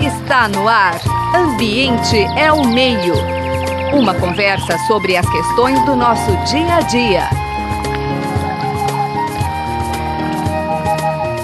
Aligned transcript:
Está 0.00 0.48
no 0.48 0.66
ar. 0.66 0.98
Ambiente 1.34 2.16
é 2.38 2.50
o 2.50 2.66
meio. 2.66 3.12
Uma 3.92 4.14
conversa 4.14 4.78
sobre 4.86 5.14
as 5.14 5.28
questões 5.28 5.84
do 5.84 5.94
nosso 5.94 6.30
dia 6.50 6.76
a 6.76 6.80
dia. 6.80 7.28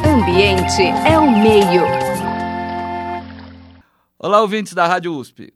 Ambiente 0.07 0.83
é 1.07 1.19
o 1.19 1.31
meio. 1.31 1.83
Olá, 4.19 4.41
ouvintes 4.41 4.73
da 4.73 4.87
Rádio 4.87 5.15
USP. 5.15 5.53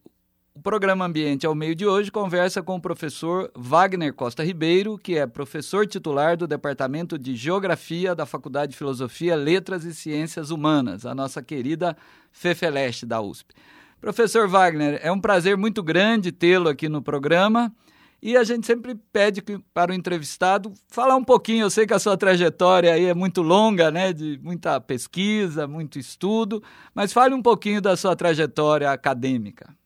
Programa 0.68 1.06
Ambiente 1.06 1.46
ao 1.46 1.54
Meio 1.54 1.74
de 1.74 1.86
hoje 1.86 2.12
conversa 2.12 2.62
com 2.62 2.76
o 2.76 2.80
professor 2.80 3.50
Wagner 3.56 4.12
Costa 4.12 4.44
Ribeiro, 4.44 4.98
que 4.98 5.16
é 5.16 5.26
professor 5.26 5.86
titular 5.86 6.36
do 6.36 6.46
Departamento 6.46 7.18
de 7.18 7.34
Geografia 7.34 8.14
da 8.14 8.26
Faculdade 8.26 8.72
de 8.72 8.76
Filosofia, 8.76 9.34
Letras 9.34 9.84
e 9.84 9.94
Ciências 9.94 10.50
Humanas, 10.50 11.06
a 11.06 11.14
nossa 11.14 11.42
querida 11.42 11.96
FEFELESTE 12.32 13.06
da 13.06 13.18
USP. 13.18 13.54
Professor 13.98 14.46
Wagner, 14.46 15.00
é 15.02 15.10
um 15.10 15.18
prazer 15.18 15.56
muito 15.56 15.82
grande 15.82 16.30
tê-lo 16.30 16.68
aqui 16.68 16.86
no 16.86 17.00
programa. 17.00 17.72
E 18.20 18.36
a 18.36 18.44
gente 18.44 18.66
sempre 18.66 18.94
pede 19.10 19.42
para 19.72 19.92
o 19.92 19.94
entrevistado 19.94 20.74
falar 20.88 21.16
um 21.16 21.24
pouquinho. 21.24 21.62
Eu 21.62 21.70
sei 21.70 21.86
que 21.86 21.94
a 21.94 21.98
sua 21.98 22.14
trajetória 22.14 22.92
aí 22.92 23.06
é 23.06 23.14
muito 23.14 23.40
longa, 23.40 23.90
né, 23.90 24.12
de 24.12 24.38
muita 24.42 24.78
pesquisa, 24.82 25.66
muito 25.66 25.98
estudo, 25.98 26.62
mas 26.94 27.10
fale 27.10 27.34
um 27.34 27.40
pouquinho 27.40 27.80
da 27.80 27.96
sua 27.96 28.14
trajetória 28.14 28.90
acadêmica. 28.90 29.77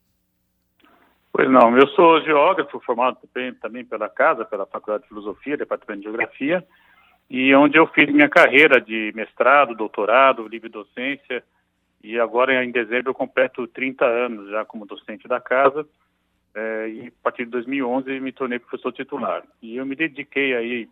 Pois 1.35 1.49
não, 1.49 1.75
eu 1.75 1.87
sou 1.87 2.21
geógrafo, 2.21 2.79
formado 2.81 3.17
também, 3.33 3.55
também 3.55 3.83
pela 3.83 4.07
casa, 4.07 4.45
pela 4.45 4.67
Faculdade 4.67 5.01
de 5.01 5.09
Filosofia, 5.09 5.57
Departamento 5.57 6.01
de 6.01 6.03
Geografia, 6.03 6.63
e 7.27 7.55
onde 7.55 7.75
eu 7.75 7.87
fiz 7.87 8.07
minha 8.13 8.29
carreira 8.29 8.79
de 8.79 9.11
mestrado, 9.15 9.73
doutorado, 9.73 10.47
livre 10.47 10.69
docência, 10.69 11.43
e 12.03 12.19
agora 12.19 12.63
em 12.63 12.69
dezembro 12.69 13.09
eu 13.09 13.15
completo 13.15 13.65
30 13.65 14.05
anos 14.05 14.51
já 14.51 14.63
como 14.63 14.85
docente 14.85 15.27
da 15.27 15.41
casa, 15.41 15.87
é, 16.53 16.87
e 16.89 17.07
a 17.07 17.23
partir 17.23 17.45
de 17.45 17.51
2011 17.51 18.19
me 18.19 18.31
tornei 18.31 18.59
professor 18.59 18.91
titular. 18.91 19.41
E 19.59 19.75
eu 19.75 19.87
me 19.87 19.95
dediquei 19.95 20.55
aí, 20.55 20.87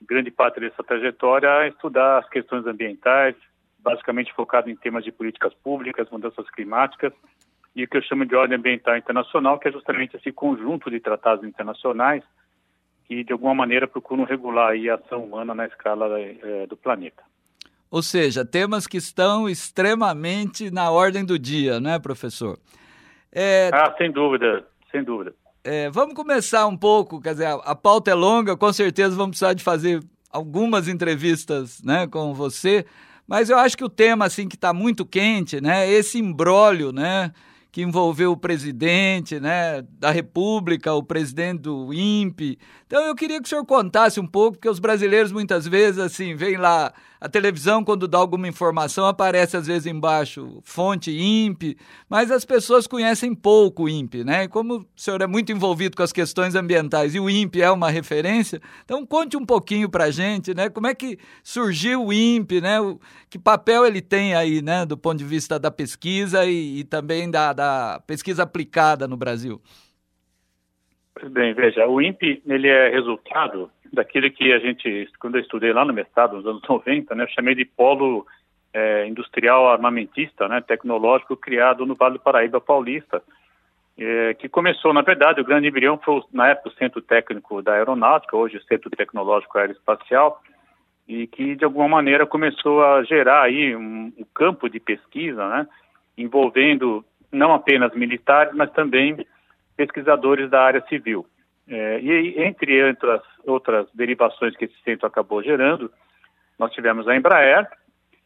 grande 0.00 0.30
parte 0.30 0.58
dessa 0.58 0.82
trajetória, 0.82 1.52
a 1.52 1.68
estudar 1.68 2.20
as 2.20 2.28
questões 2.30 2.66
ambientais, 2.66 3.36
basicamente 3.80 4.32
focado 4.32 4.70
em 4.70 4.76
temas 4.76 5.04
de 5.04 5.12
políticas 5.12 5.52
públicas, 5.52 6.08
mudanças 6.08 6.48
climáticas, 6.48 7.12
e 7.76 7.84
o 7.84 7.88
que 7.88 7.98
eu 7.98 8.02
chamo 8.02 8.24
de 8.24 8.34
ordem 8.34 8.56
ambiental 8.56 8.96
internacional, 8.96 9.58
que 9.58 9.68
é 9.68 9.72
justamente 9.72 10.16
esse 10.16 10.32
conjunto 10.32 10.90
de 10.90 10.98
tratados 10.98 11.46
internacionais 11.46 12.24
que, 13.04 13.22
de 13.22 13.32
alguma 13.34 13.54
maneira, 13.54 13.86
procuram 13.86 14.24
regular 14.24 14.72
a 14.72 14.94
ação 14.94 15.24
humana 15.24 15.54
na 15.54 15.66
escala 15.66 16.18
é, 16.18 16.66
do 16.66 16.74
planeta. 16.74 17.22
Ou 17.90 18.02
seja, 18.02 18.46
temas 18.46 18.86
que 18.86 18.96
estão 18.96 19.46
extremamente 19.46 20.70
na 20.70 20.90
ordem 20.90 21.22
do 21.22 21.38
dia, 21.38 21.78
não 21.78 21.90
é, 21.90 21.98
professor? 21.98 22.58
É... 23.30 23.70
Ah, 23.74 23.94
sem 23.98 24.10
dúvida, 24.10 24.66
sem 24.90 25.04
dúvida. 25.04 25.34
É, 25.62 25.90
vamos 25.90 26.14
começar 26.14 26.66
um 26.66 26.76
pouco, 26.76 27.20
quer 27.20 27.32
dizer, 27.32 27.46
a, 27.46 27.54
a 27.56 27.74
pauta 27.76 28.10
é 28.10 28.14
longa, 28.14 28.56
com 28.56 28.72
certeza 28.72 29.14
vamos 29.14 29.32
precisar 29.38 29.52
de 29.52 29.62
fazer 29.62 30.00
algumas 30.30 30.88
entrevistas 30.88 31.82
né, 31.84 32.06
com 32.06 32.32
você, 32.32 32.86
mas 33.28 33.50
eu 33.50 33.58
acho 33.58 33.76
que 33.76 33.84
o 33.84 33.88
tema 33.90 34.24
assim 34.24 34.48
que 34.48 34.54
está 34.54 34.72
muito 34.72 35.04
quente, 35.04 35.60
né, 35.60 35.90
esse 35.90 36.18
imbróglio, 36.18 36.90
né, 36.90 37.32
que 37.76 37.82
envolveu 37.82 38.32
o 38.32 38.36
presidente 38.38 39.38
né, 39.38 39.84
da 40.00 40.10
República, 40.10 40.94
o 40.94 41.02
presidente 41.02 41.60
do 41.60 41.92
INPE. 41.92 42.58
Então 42.86 43.02
eu 43.02 43.14
queria 43.14 43.38
que 43.38 43.44
o 43.44 43.48
senhor 43.50 43.66
contasse 43.66 44.18
um 44.18 44.26
pouco, 44.26 44.52
porque 44.52 44.70
os 44.70 44.78
brasileiros 44.78 45.30
muitas 45.30 45.68
vezes 45.68 45.98
assim, 45.98 46.34
vêm 46.34 46.56
lá 46.56 46.90
a 47.20 47.28
televisão, 47.28 47.82
quando 47.82 48.06
dá 48.06 48.18
alguma 48.18 48.46
informação, 48.46 49.06
aparece 49.06 49.56
às 49.56 49.66
vezes 49.66 49.86
embaixo 49.86 50.60
fonte 50.62 51.10
INPE, 51.10 51.76
mas 52.08 52.30
as 52.30 52.44
pessoas 52.44 52.86
conhecem 52.86 53.34
pouco 53.34 53.84
o 53.84 53.88
INPE, 53.88 54.24
né? 54.24 54.44
E 54.44 54.48
como 54.48 54.76
o 54.76 54.86
senhor 54.94 55.20
é 55.22 55.26
muito 55.26 55.50
envolvido 55.50 55.96
com 55.96 56.02
as 56.02 56.12
questões 56.12 56.54
ambientais 56.54 57.14
e 57.14 57.20
o 57.20 57.30
INPE 57.30 57.62
é 57.62 57.70
uma 57.70 57.90
referência, 57.90 58.60
então 58.84 59.04
conte 59.06 59.36
um 59.36 59.46
pouquinho 59.46 59.88
para 59.88 60.04
a 60.04 60.10
gente, 60.10 60.54
né? 60.54 60.68
Como 60.68 60.86
é 60.86 60.94
que 60.94 61.18
surgiu 61.42 62.04
o 62.04 62.12
INPE, 62.12 62.60
né? 62.60 62.80
O, 62.80 63.00
que 63.30 63.38
papel 63.38 63.86
ele 63.86 64.00
tem 64.00 64.34
aí, 64.34 64.60
né? 64.62 64.84
Do 64.84 64.96
ponto 64.96 65.18
de 65.18 65.24
vista 65.24 65.58
da 65.58 65.70
pesquisa 65.70 66.44
e, 66.44 66.80
e 66.80 66.84
também 66.84 67.30
da, 67.30 67.52
da 67.52 68.00
pesquisa 68.06 68.42
aplicada 68.42 69.08
no 69.08 69.16
Brasil. 69.16 69.60
Bem, 71.24 71.54
veja, 71.54 71.86
o 71.86 72.00
INPE 72.00 72.42
ele 72.46 72.68
é 72.68 72.90
resultado 72.90 73.70
daquilo 73.92 74.30
que 74.30 74.52
a 74.52 74.58
gente, 74.58 75.08
quando 75.18 75.36
eu 75.36 75.40
estudei 75.40 75.72
lá 75.72 75.84
no 75.84 75.92
mestrado, 75.92 76.36
nos 76.36 76.46
anos 76.46 76.62
90, 76.68 77.14
né, 77.14 77.24
eu 77.24 77.28
chamei 77.28 77.54
de 77.54 77.64
polo 77.64 78.26
é, 78.72 79.06
industrial 79.06 79.68
armamentista, 79.68 80.46
né, 80.46 80.60
tecnológico, 80.60 81.36
criado 81.36 81.86
no 81.86 81.94
Vale 81.94 82.14
do 82.14 82.20
Paraíba 82.20 82.60
Paulista, 82.60 83.22
é, 83.98 84.34
que 84.34 84.48
começou, 84.48 84.92
na 84.92 85.00
verdade, 85.00 85.40
o 85.40 85.44
grande 85.44 85.68
embrião 85.68 85.96
foi, 85.96 86.22
na 86.30 86.48
época, 86.48 86.68
o 86.68 86.74
Centro 86.74 87.00
Técnico 87.00 87.62
da 87.62 87.72
Aeronáutica, 87.72 88.36
hoje 88.36 88.58
o 88.58 88.64
Centro 88.64 88.90
Tecnológico 88.90 89.56
Aeroespacial, 89.56 90.42
e 91.08 91.26
que, 91.26 91.56
de 91.56 91.64
alguma 91.64 91.88
maneira, 91.88 92.26
começou 92.26 92.84
a 92.84 93.02
gerar 93.04 93.42
aí 93.42 93.74
um, 93.74 94.12
um 94.18 94.24
campo 94.34 94.68
de 94.68 94.78
pesquisa, 94.78 95.48
né, 95.48 95.66
envolvendo 96.18 97.02
não 97.32 97.54
apenas 97.54 97.94
militares, 97.94 98.54
mas 98.54 98.70
também 98.72 99.26
pesquisadores 99.76 100.50
da 100.50 100.62
área 100.62 100.84
civil. 100.88 101.26
É, 101.68 102.00
e 102.00 102.42
entre 102.42 102.84
outras, 102.84 103.22
outras 103.44 103.88
derivações 103.92 104.56
que 104.56 104.66
esse 104.66 104.80
centro 104.84 105.06
acabou 105.06 105.42
gerando, 105.42 105.90
nós 106.58 106.72
tivemos 106.72 107.08
a 107.08 107.16
Embraer 107.16 107.68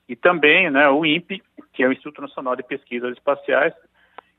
e 0.08 0.14
também 0.14 0.70
né, 0.70 0.88
o 0.88 1.06
INPE, 1.06 1.42
que 1.72 1.82
é 1.82 1.88
o 1.88 1.92
Instituto 1.92 2.20
Nacional 2.20 2.54
de 2.54 2.62
Pesquisas 2.62 3.12
Espaciais, 3.12 3.72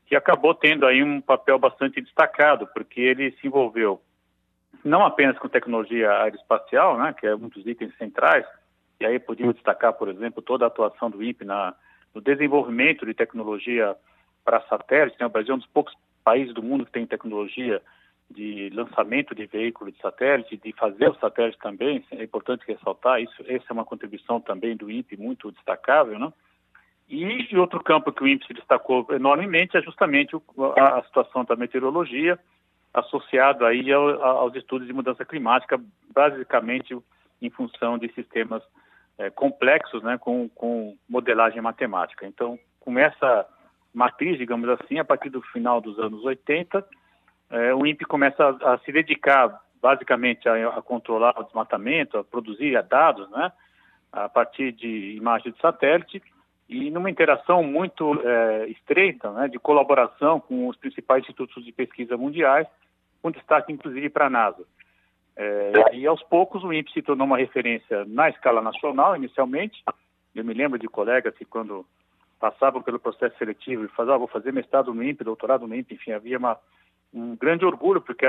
que 0.06 0.14
acabou 0.14 0.54
tendo 0.54 0.86
aí 0.86 1.02
um 1.02 1.20
papel 1.20 1.58
bastante 1.58 2.00
destacado, 2.00 2.68
porque 2.74 3.00
ele 3.00 3.32
se 3.40 3.46
envolveu 3.46 4.00
não 4.84 5.04
apenas 5.04 5.38
com 5.38 5.48
tecnologia 5.48 6.10
aeroespacial, 6.22 6.98
né, 6.98 7.14
que 7.18 7.26
é 7.26 7.34
um 7.34 7.48
dos 7.48 7.66
itens 7.66 7.96
centrais, 7.96 8.44
e 9.00 9.06
aí 9.06 9.18
podíamos 9.18 9.54
destacar, 9.54 9.92
por 9.94 10.08
exemplo, 10.08 10.42
toda 10.42 10.64
a 10.64 10.68
atuação 10.68 11.10
do 11.10 11.22
INPE 11.22 11.44
na, 11.44 11.74
no 12.14 12.20
desenvolvimento 12.20 13.04
de 13.04 13.14
tecnologia 13.14 13.96
para 14.44 14.60
satélites. 14.62 15.18
Né? 15.18 15.26
O 15.26 15.30
Brasil 15.30 15.52
é 15.52 15.54
um 15.56 15.58
dos 15.58 15.68
poucos 15.68 15.94
países 16.24 16.54
do 16.54 16.62
mundo 16.62 16.86
que 16.86 16.92
tem 16.92 17.06
tecnologia 17.06 17.82
de 18.30 18.70
lançamento 18.72 19.34
de 19.34 19.46
veículo 19.46 19.92
de 19.92 19.98
satélite, 19.98 20.56
de 20.56 20.72
fazer 20.72 21.10
o 21.10 21.14
satélite 21.16 21.58
também, 21.58 22.04
é 22.10 22.22
importante 22.22 22.64
ressaltar, 22.66 23.20
isso, 23.20 23.42
essa 23.46 23.66
é 23.68 23.72
uma 23.72 23.84
contribuição 23.84 24.40
também 24.40 24.76
do 24.76 24.90
INPE 24.90 25.16
muito 25.16 25.50
destacável, 25.52 26.18
né? 26.18 26.32
E 27.08 27.58
outro 27.58 27.82
campo 27.82 28.10
que 28.10 28.22
o 28.22 28.26
INPE 28.26 28.54
destacou 28.54 29.06
enormemente 29.10 29.76
é 29.76 29.82
justamente 29.82 30.34
a, 30.78 31.02
situação 31.02 31.44
da 31.44 31.54
meteorologia, 31.54 32.38
associado 32.94 33.66
aí 33.66 33.92
ao, 33.92 34.22
aos 34.22 34.54
estudos 34.54 34.86
de 34.86 34.94
mudança 34.94 35.24
climática, 35.24 35.78
basicamente 36.14 36.96
em 37.40 37.50
função 37.50 37.98
de 37.98 38.10
sistemas 38.14 38.62
é, 39.18 39.28
complexos, 39.28 40.02
né, 40.02 40.16
com, 40.16 40.48
com 40.48 40.96
modelagem 41.08 41.60
matemática. 41.60 42.26
Então, 42.26 42.58
com 42.80 42.98
essa 42.98 43.46
matriz, 43.92 44.38
digamos 44.38 44.68
assim, 44.68 44.98
a 44.98 45.04
partir 45.04 45.28
do 45.28 45.42
final 45.42 45.80
dos 45.80 45.98
anos 45.98 46.24
80, 46.24 46.84
é, 47.50 47.74
o 47.74 47.86
INPE 47.86 48.06
começa 48.06 48.42
a, 48.42 48.74
a, 48.74 48.78
se 48.78 48.90
dedicar 48.90 49.60
basicamente 49.80 50.48
a, 50.48 50.68
a, 50.68 50.82
controlar 50.82 51.38
o 51.38 51.44
desmatamento, 51.44 52.16
a 52.16 52.24
produzir 52.24 52.80
dados, 52.84 53.28
né, 53.30 53.52
a 54.10 54.28
partir 54.28 54.72
de 54.72 55.16
imagens 55.16 55.54
de 55.54 55.60
satélite 55.60 56.22
e 56.68 56.90
numa 56.90 57.10
interação 57.10 57.62
muito 57.62 58.20
é, 58.26 58.68
estreita, 58.68 59.30
né, 59.32 59.48
de 59.48 59.58
colaboração 59.58 60.40
com 60.40 60.68
os 60.68 60.76
principais 60.76 61.22
institutos 61.22 61.62
de 61.64 61.72
pesquisa 61.72 62.16
mundiais, 62.16 62.66
com 63.20 63.30
destaque 63.30 63.72
inclusive 63.72 64.08
para 64.08 64.26
a 64.26 64.30
NASA. 64.30 64.64
É, 65.36 65.94
e 65.94 66.06
aos 66.06 66.22
poucos 66.22 66.64
o 66.64 66.72
INPE 66.72 66.92
se 66.92 67.02
tornou 67.02 67.26
uma 67.26 67.38
referência 67.38 68.04
na 68.06 68.28
escala 68.30 68.62
nacional, 68.62 69.16
inicialmente. 69.16 69.82
Eu 70.34 70.44
me 70.44 70.54
lembro 70.54 70.78
de 70.78 70.88
colegas 70.88 71.34
que 71.36 71.44
quando 71.44 71.86
passavam 72.42 72.82
pelo 72.82 72.98
processo 72.98 73.38
seletivo 73.38 73.84
e 73.84 73.88
faziam, 73.88 74.16
ah, 74.16 74.18
vou 74.18 74.26
fazer 74.26 74.52
mestrado 74.52 74.92
no 74.92 75.00
INPE, 75.00 75.22
doutorado 75.22 75.68
no 75.68 75.76
INPE, 75.76 75.94
enfim, 75.94 76.10
havia 76.10 76.36
uma 76.36 76.58
um 77.14 77.36
grande 77.36 77.64
orgulho, 77.64 78.00
porque 78.00 78.26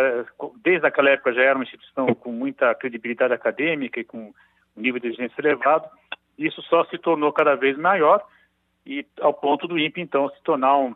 desde 0.62 0.86
aquela 0.86 1.10
época 1.10 1.34
já 1.34 1.42
era 1.42 1.58
uma 1.58 1.64
instituição 1.64 2.14
com 2.14 2.32
muita 2.32 2.76
credibilidade 2.76 3.34
acadêmica 3.34 4.00
e 4.00 4.04
com 4.04 4.32
um 4.78 4.82
nível 4.82 5.00
de 5.00 5.08
exigência 5.08 5.40
elevado. 5.40 5.90
Isso 6.38 6.62
só 6.64 6.84
se 6.86 6.98
tornou 7.00 7.32
cada 7.32 7.56
vez 7.56 7.76
maior 7.76 8.24
e 8.86 9.06
ao 9.20 9.34
ponto 9.34 9.68
do 9.68 9.80
INPE, 9.80 10.02
então, 10.02 10.30
se 10.30 10.44
tornar 10.44 10.78
um, 10.78 10.94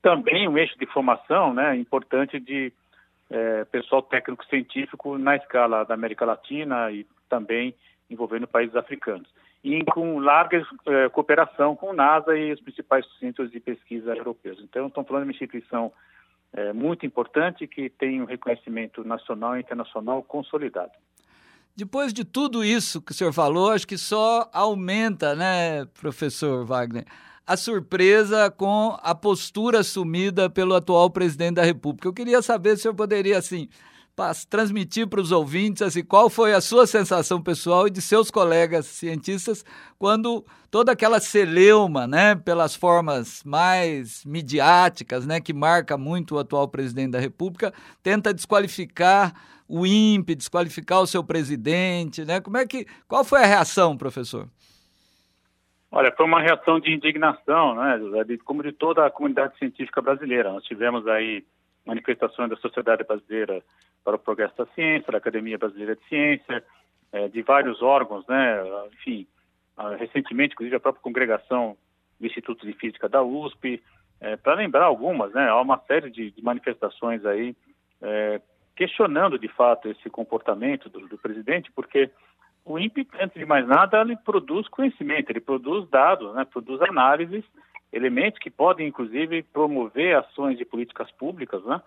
também 0.00 0.48
um 0.48 0.58
eixo 0.58 0.76
de 0.78 0.86
formação 0.86 1.54
né, 1.54 1.76
importante 1.76 2.40
de 2.40 2.72
é, 3.30 3.64
pessoal 3.66 4.02
técnico-científico 4.02 5.16
na 5.16 5.36
escala 5.36 5.84
da 5.84 5.94
América 5.94 6.24
Latina 6.24 6.90
e 6.90 7.06
também 7.28 7.74
envolvendo 8.10 8.48
países 8.48 8.74
africanos. 8.74 9.28
E 9.62 9.84
com 9.84 10.18
larga 10.18 10.66
é, 10.86 11.08
cooperação 11.08 11.76
com 11.76 11.90
o 11.90 11.92
NASA 11.92 12.36
e 12.36 12.52
os 12.52 12.60
principais 12.60 13.06
centros 13.20 13.50
de 13.50 13.60
pesquisa 13.60 14.14
europeus. 14.16 14.58
Então, 14.60 14.88
estamos 14.88 15.08
falando 15.08 15.22
de 15.22 15.28
uma 15.28 15.32
instituição 15.32 15.92
é, 16.52 16.72
muito 16.72 17.06
importante 17.06 17.66
que 17.66 17.88
tem 17.88 18.20
um 18.20 18.24
reconhecimento 18.24 19.04
nacional 19.04 19.56
e 19.56 19.60
internacional 19.60 20.22
consolidado. 20.22 20.92
Depois 21.74 22.12
de 22.12 22.24
tudo 22.24 22.62
isso 22.62 23.00
que 23.00 23.12
o 23.12 23.14
senhor 23.14 23.32
falou, 23.32 23.70
acho 23.70 23.86
que 23.86 23.96
só 23.96 24.50
aumenta, 24.52 25.34
né, 25.34 25.86
professor 26.00 26.66
Wagner, 26.66 27.06
a 27.46 27.56
surpresa 27.56 28.50
com 28.50 28.96
a 29.02 29.14
postura 29.14 29.80
assumida 29.80 30.50
pelo 30.50 30.74
atual 30.74 31.10
presidente 31.10 31.54
da 31.54 31.62
República. 31.62 32.06
Eu 32.06 32.12
queria 32.12 32.42
saber 32.42 32.70
se 32.70 32.80
o 32.80 32.82
senhor 32.82 32.94
poderia, 32.94 33.38
assim, 33.38 33.68
transmitir 34.48 35.06
para 35.08 35.20
os 35.20 35.32
ouvintes 35.32 35.82
assim, 35.82 36.04
qual 36.04 36.28
foi 36.28 36.52
a 36.52 36.60
sua 36.60 36.86
sensação 36.86 37.42
pessoal 37.42 37.86
e 37.86 37.90
de 37.90 38.02
seus 38.02 38.30
colegas 38.30 38.86
cientistas 38.86 39.64
quando 39.98 40.44
toda 40.70 40.92
aquela 40.92 41.18
celeuma, 41.18 42.06
né, 42.06 42.34
pelas 42.34 42.74
formas 42.74 43.42
mais 43.44 44.24
midiáticas, 44.24 45.26
né, 45.26 45.40
que 45.40 45.52
marca 45.52 45.96
muito 45.96 46.34
o 46.34 46.38
atual 46.38 46.68
presidente 46.68 47.12
da 47.12 47.20
República, 47.20 47.72
tenta 48.02 48.34
desqualificar 48.34 49.34
o 49.66 49.86
INPE, 49.86 50.34
desqualificar 50.34 51.00
o 51.00 51.06
seu 51.06 51.24
presidente, 51.24 52.26
né? 52.26 52.40
Como 52.40 52.58
é 52.58 52.66
que 52.66 52.86
qual 53.08 53.24
foi 53.24 53.42
a 53.42 53.46
reação, 53.46 53.96
professor? 53.96 54.46
Olha, 55.90 56.12
foi 56.14 56.26
uma 56.26 56.42
reação 56.42 56.78
de 56.78 56.92
indignação, 56.92 57.74
né, 57.76 57.98
como 58.44 58.62
de 58.62 58.72
toda 58.72 59.06
a 59.06 59.10
comunidade 59.10 59.56
científica 59.58 60.02
brasileira. 60.02 60.52
Nós 60.52 60.64
tivemos 60.64 61.06
aí 61.06 61.44
manifestações 61.84 62.50
da 62.50 62.56
Sociedade 62.56 63.04
Brasileira 63.04 63.62
para 64.04 64.16
o 64.16 64.18
Progresso 64.18 64.56
da 64.56 64.66
Ciência, 64.66 65.12
da 65.12 65.18
Academia 65.18 65.58
Brasileira 65.58 65.96
de 65.96 66.04
Ciência, 66.08 66.64
é, 67.12 67.28
de 67.28 67.42
vários 67.42 67.82
órgãos, 67.82 68.26
né? 68.26 68.62
Enfim, 68.92 69.26
ah, 69.76 69.94
recentemente, 69.96 70.54
inclusive, 70.54 70.76
a 70.76 70.80
própria 70.80 71.02
congregação 71.02 71.76
do 72.18 72.26
Instituto 72.26 72.66
de 72.66 72.72
Física 72.72 73.08
da 73.08 73.22
USP, 73.22 73.82
é, 74.20 74.36
para 74.36 74.54
lembrar 74.54 74.84
algumas, 74.84 75.32
né? 75.32 75.48
Há 75.48 75.60
uma 75.60 75.78
série 75.86 76.10
de, 76.10 76.30
de 76.30 76.42
manifestações 76.42 77.24
aí 77.26 77.54
é, 78.00 78.40
questionando, 78.76 79.38
de 79.38 79.48
fato, 79.48 79.88
esse 79.88 80.08
comportamento 80.08 80.88
do, 80.88 81.06
do 81.08 81.18
presidente, 81.18 81.70
porque 81.72 82.10
o 82.64 82.78
INPE, 82.78 83.08
antes 83.20 83.38
de 83.38 83.44
mais 83.44 83.66
nada, 83.66 84.00
ele 84.00 84.16
produz 84.16 84.68
conhecimento, 84.68 85.30
ele 85.30 85.40
produz 85.40 85.88
dados, 85.90 86.34
né? 86.34 86.44
Produz 86.44 86.80
análises 86.82 87.44
elementos 87.92 88.38
que 88.38 88.50
podem, 88.50 88.88
inclusive, 88.88 89.42
promover 89.42 90.16
ações 90.16 90.56
de 90.56 90.64
políticas 90.64 91.10
públicas 91.12 91.62
né, 91.64 91.80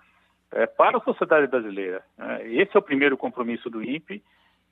é, 0.52 0.66
para 0.66 0.98
a 0.98 1.02
sociedade 1.02 1.48
brasileira. 1.48 2.04
É, 2.18 2.48
esse 2.48 2.76
é 2.76 2.80
o 2.80 2.84
primeiro 2.84 3.18
compromisso 3.18 3.70
do 3.70 3.84
INPE, 3.84 4.24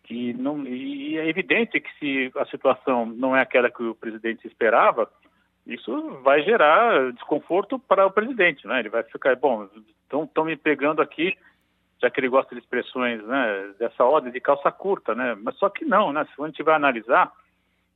que 0.04 0.34
não, 0.34 0.66
e 0.66 1.18
é 1.18 1.28
evidente 1.28 1.80
que 1.80 1.92
se 1.98 2.32
a 2.38 2.46
situação 2.46 3.06
não 3.06 3.36
é 3.36 3.42
aquela 3.42 3.72
que 3.72 3.82
o 3.82 3.96
presidente 3.96 4.46
esperava, 4.46 5.10
isso 5.66 6.22
vai 6.22 6.44
gerar 6.44 7.14
desconforto 7.14 7.80
para 7.80 8.06
o 8.06 8.12
presidente, 8.12 8.68
né? 8.68 8.80
Ele 8.80 8.90
vai 8.90 9.02
ficar, 9.04 9.34
bom, 9.38 9.68
estão 10.12 10.44
me 10.44 10.58
pegando 10.58 11.02
aqui, 11.02 11.38
já 12.02 12.10
que 12.10 12.20
ele 12.20 12.28
gosta 12.28 12.54
de 12.54 12.60
expressões, 12.60 13.24
né, 13.26 13.74
dessa 13.80 14.04
ordem 14.04 14.32
de 14.32 14.42
calça 14.42 14.70
curta, 14.74 15.16
né? 15.16 15.38
Mas 15.42 15.56
só 15.56 15.70
que 15.70 15.86
não, 15.86 16.12
né? 16.12 16.28
Se 16.36 16.42
a 16.42 16.46
gente 16.48 16.62
vai 16.62 16.76
analisar, 16.76 17.32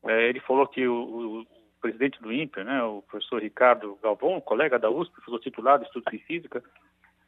é, 0.05 0.29
ele 0.29 0.39
falou 0.39 0.65
que 0.65 0.87
o, 0.87 1.45
presidente 1.81 2.21
do 2.21 2.31
INPE, 2.31 2.63
né, 2.63 2.83
o 2.83 3.01
professor 3.03 3.41
Ricardo 3.41 3.97
Galvão, 4.01 4.41
colega 4.41 4.79
da 4.79 4.89
USP, 4.89 5.13
professor 5.13 5.39
titular 5.39 5.79
de 5.79 5.85
Estudos 5.85 6.11
de 6.11 6.19
Física, 6.19 6.63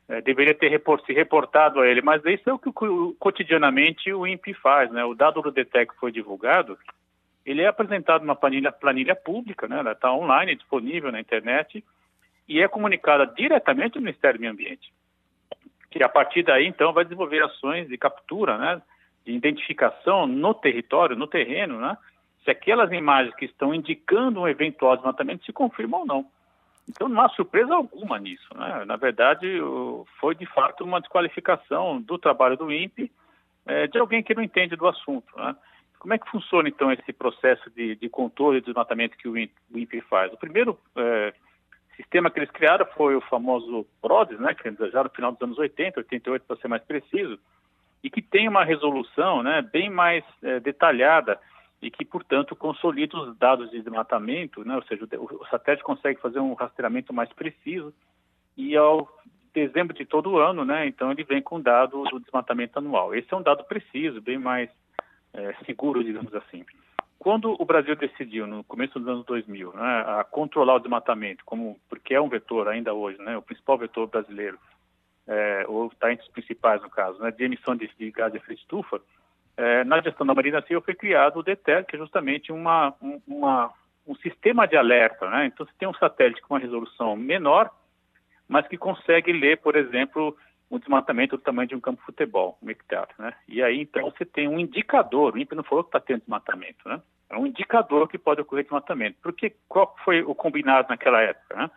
é, 0.10 0.22
deveria 0.22 0.56
ter 0.56 0.70
report, 0.70 1.06
se 1.06 1.14
reportado 1.14 1.80
a 1.80 1.88
ele, 1.88 2.02
mas 2.02 2.26
isso 2.26 2.50
é 2.50 2.54
o 2.54 2.58
que 2.58 2.72
cotidianamente 3.20 4.12
o 4.12 4.26
INPE 4.26 4.56
faz, 4.56 4.92
né? 4.92 5.06
O 5.06 5.14
dado 5.14 5.40
do 5.42 5.52
DETEC 5.52 5.94
foi 6.00 6.12
divulgado, 6.12 6.78
ele 7.46 7.62
é 7.62 7.68
apresentado 7.68 8.22
numa 8.22 8.36
planilha, 8.36 8.72
planilha 8.72 9.16
pública, 9.16 9.68
né? 9.68 9.80
Ela 9.80 9.92
está 9.92 10.12
online, 10.12 10.56
disponível 10.56 11.12
na 11.12 11.20
internet 11.20 11.84
e 12.48 12.60
é 12.60 12.68
comunicada 12.68 13.28
diretamente 13.28 13.98
ao 13.98 14.04
Ministério 14.04 14.40
do 14.40 14.42
Meio 14.42 14.54
Ambiente, 14.54 14.92
que 15.92 16.02
a 16.02 16.10
partir 16.10 16.44
daí 16.44 16.66
então 16.66 16.92
vai 16.92 17.04
desenvolver 17.04 17.44
ações 17.44 17.88
de 17.88 17.98
captura, 17.98 18.58
né? 18.58 18.82
De 19.24 19.32
identificação 19.32 20.26
no 20.26 20.56
território, 20.56 21.16
no 21.16 21.28
terreno, 21.28 21.80
né? 21.80 21.96
Se 22.50 22.52
aquelas 22.52 22.92
imagens 22.92 23.36
que 23.36 23.46
estão 23.46 23.74
indicando 23.74 24.42
um 24.42 24.48
eventual 24.48 24.96
desmatamento 24.96 25.46
se 25.46 25.54
confirmam 25.54 26.02
ou 26.02 26.06
não. 26.06 26.26
Então 26.90 27.08
não 27.08 27.22
há 27.22 27.30
surpresa 27.30 27.76
alguma 27.76 28.18
nisso. 28.18 28.48
Né? 28.56 28.86
Na 28.86 28.96
verdade, 28.96 29.60
foi 30.20 30.34
de 30.34 30.48
fato 30.48 30.84
uma 30.84 31.00
desqualificação 31.00 32.02
do 32.02 32.18
trabalho 32.18 32.58
do 32.58 32.72
INPE 32.72 33.12
é, 33.68 33.86
de 33.86 34.00
alguém 34.00 34.24
que 34.24 34.34
não 34.34 34.42
entende 34.42 34.76
do 34.76 34.88
assunto. 34.88 35.32
Né? 35.38 35.56
Como 36.00 36.14
é 36.14 36.18
que 36.18 36.30
funciona 36.32 36.68
então 36.68 36.92
esse 36.92 37.14
processo 37.14 37.70
de, 37.70 37.96
de 37.96 38.10
controle 38.10 38.60
de 38.60 38.66
desmatamento 38.66 39.16
que 39.18 39.28
o 39.28 39.38
INPE, 39.38 39.54
o 39.72 39.78
INPE 39.78 40.02
faz? 40.02 40.34
O 40.34 40.38
primeiro 40.38 40.80
é, 40.96 41.32
sistema 41.96 42.32
que 42.32 42.40
eles 42.40 42.50
criaram 42.50 42.88
foi 42.98 43.16
o 43.16 43.22
famoso 43.22 43.86
PRODES, 44.02 44.40
né, 44.40 44.56
que 44.56 44.90
já 44.90 45.04
no 45.04 45.10
final 45.12 45.34
dos 45.34 45.42
anos 45.44 45.60
80, 45.60 46.00
88 46.00 46.46
para 46.48 46.58
ser 46.58 46.68
mais 46.68 46.82
preciso, 46.82 47.38
e 48.04 48.10
que 48.10 48.24
tem 48.24 48.48
uma 48.48 48.64
resolução 48.64 49.44
né, 49.44 49.62
bem 49.62 49.92
mais 49.92 50.24
é, 50.42 50.60
detalhada 50.60 51.40
e 51.82 51.90
que, 51.90 52.04
portanto, 52.04 52.56
consolida 52.56 53.18
os 53.18 53.38
dados 53.38 53.70
de 53.72 53.82
desmatamento, 53.82 54.64
né? 54.66 54.76
ou 54.76 54.84
seja, 54.84 55.08
o, 55.18 55.46
satélite 55.50 55.84
consegue 55.84 56.20
fazer 56.20 56.40
um 56.40 56.54
rastreamento 56.54 57.14
mais 57.14 57.32
preciso 57.34 57.94
e 58.58 58.76
ao 58.76 59.10
dezembro 59.54 59.96
de 59.96 60.06
todo 60.06 60.38
ano, 60.38 60.64
né, 60.64 60.86
então 60.86 61.12
ele 61.12 61.24
vem 61.24 61.42
com 61.42 61.56
o 61.56 61.62
dado 61.62 62.04
do 62.04 62.20
desmatamento 62.20 62.78
anual. 62.78 63.16
Esse 63.16 63.34
é 63.34 63.38
um 63.38 63.42
dado 63.42 63.64
preciso, 63.64 64.22
bem 64.22 64.38
mais 64.38 64.70
é, 65.34 65.54
seguro, 65.66 66.04
digamos 66.04 66.34
assim. 66.36 66.64
Quando 67.18 67.56
o 67.60 67.66
Brasil 67.66 67.96
decidiu, 67.96 68.46
no 68.46 68.64
começo 68.64 69.00
dos 69.00 69.08
anos 69.08 69.26
2000, 69.26 69.74
né, 69.74 70.04
a 70.08 70.24
controlar 70.24 70.76
o 70.76 70.80
desmatamento, 70.80 71.44
como, 71.46 71.80
porque 71.90 72.14
é 72.14 72.22
um 72.22 72.30
vetor 72.30 72.68
ainda 72.68 72.94
hoje, 72.94 73.18
né, 73.22 73.38
o 73.38 73.42
principal 73.42 73.78
vetor 73.78 74.08
brasileiro, 74.08 74.60
é, 75.28 75.66
ou 75.68 75.88
está 75.88 76.12
entre 76.12 76.26
os 76.26 76.32
principais 76.32 76.82
no 76.82 76.90
caso, 76.90 77.20
né, 77.20 77.32
de 77.32 77.44
emissão 77.44 77.76
de, 77.76 77.90
de 77.98 78.12
gás 78.12 78.32
de 78.32 78.38
efeito 78.38 78.62
estufa, 78.62 79.02
é, 79.60 79.84
na 79.84 80.00
gestão 80.00 80.26
da 80.26 80.34
Marina 80.34 80.62
Silva 80.62 80.86
foi 80.86 80.96
criado 80.96 81.40
o 81.40 81.44
DETER, 81.44 81.86
que 81.86 81.98
é 81.98 82.00
justamente 82.00 82.50
uma, 82.50 82.96
uma, 83.28 83.70
um 84.08 84.16
sistema 84.16 84.66
de 84.66 84.78
alerta. 84.78 85.30
Né? 85.30 85.48
Então, 85.48 85.66
você 85.66 85.74
tem 85.78 85.86
um 85.86 85.94
satélite 85.96 86.42
com 86.42 86.54
uma 86.54 86.62
resolução 86.62 87.14
menor, 87.18 87.70
mas 88.48 88.66
que 88.70 88.78
consegue 88.78 89.34
ler, 89.34 89.58
por 89.58 89.76
exemplo, 89.76 90.34
o 90.70 90.80
desmatamento 90.80 91.36
do 91.36 91.44
tamanho 91.44 91.68
de 91.68 91.76
um 91.76 91.82
campo 91.82 92.00
de 92.00 92.06
futebol, 92.06 92.58
um 92.64 92.70
hectare. 92.70 93.10
Né? 93.20 93.34
E 93.50 93.62
aí, 93.62 93.82
então, 93.82 94.10
você 94.10 94.24
tem 94.24 94.48
um 94.48 94.58
indicador, 94.58 95.36
o 95.36 95.38
INPE 95.38 95.56
não 95.56 95.64
falou 95.64 95.84
que 95.84 95.90
está 95.90 96.00
tendo 96.00 96.22
desmatamento, 96.22 96.88
né? 96.88 97.02
é 97.30 97.38
um 97.38 97.46
indicador 97.46 98.08
que 98.08 98.18
pode 98.18 98.40
ocorrer 98.40 98.64
desmatamento. 98.64 99.18
Porque 99.22 99.54
qual 99.68 99.94
foi 100.06 100.22
o 100.22 100.34
combinado 100.34 100.88
naquela 100.88 101.20
época? 101.20 101.58
Né? 101.58 101.70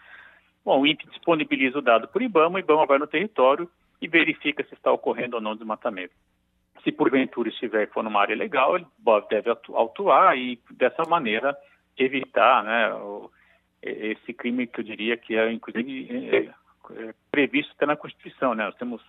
Bom, 0.64 0.81
o 0.81 0.87
INPE 0.87 1.08
disponibiliza 1.08 1.81
o 1.81 1.82
dado 1.82 2.06
para 2.06 2.20
o 2.20 2.23
IBAMA, 2.23 2.55
o 2.55 2.58
IBAMA 2.61 2.87
vai 2.87 2.99
no 2.99 3.08
território 3.08 3.69
e 4.00 4.06
verifica 4.06 4.62
se 4.62 4.75
está 4.75 4.93
ocorrendo 4.93 5.34
ou 5.34 5.43
não 5.43 5.56
desmatamento 5.56 6.14
se 6.82 6.93
porventura 6.93 7.49
estiver 7.49 7.88
for 7.90 8.02
numa 8.02 8.20
área 8.20 8.37
legal, 8.37 8.76
ele 8.76 8.87
deve 9.31 9.50
atuar 9.50 10.37
e 10.37 10.58
dessa 10.70 11.05
maneira 11.08 11.56
evitar 11.96 12.64
né, 12.64 12.93
esse 13.82 14.32
crime 14.32 14.67
que 14.67 14.81
eu 14.81 14.84
diria 14.84 15.17
que 15.17 15.37
é 15.37 15.50
inclusive 15.52 16.08
é, 16.11 17.06
é 17.08 17.15
previsto 17.31 17.72
até 17.77 17.86
na 17.86 17.96
Constituição. 17.96 18.55
Né? 18.55 18.65
Nós, 18.65 18.74
temos, 18.77 19.03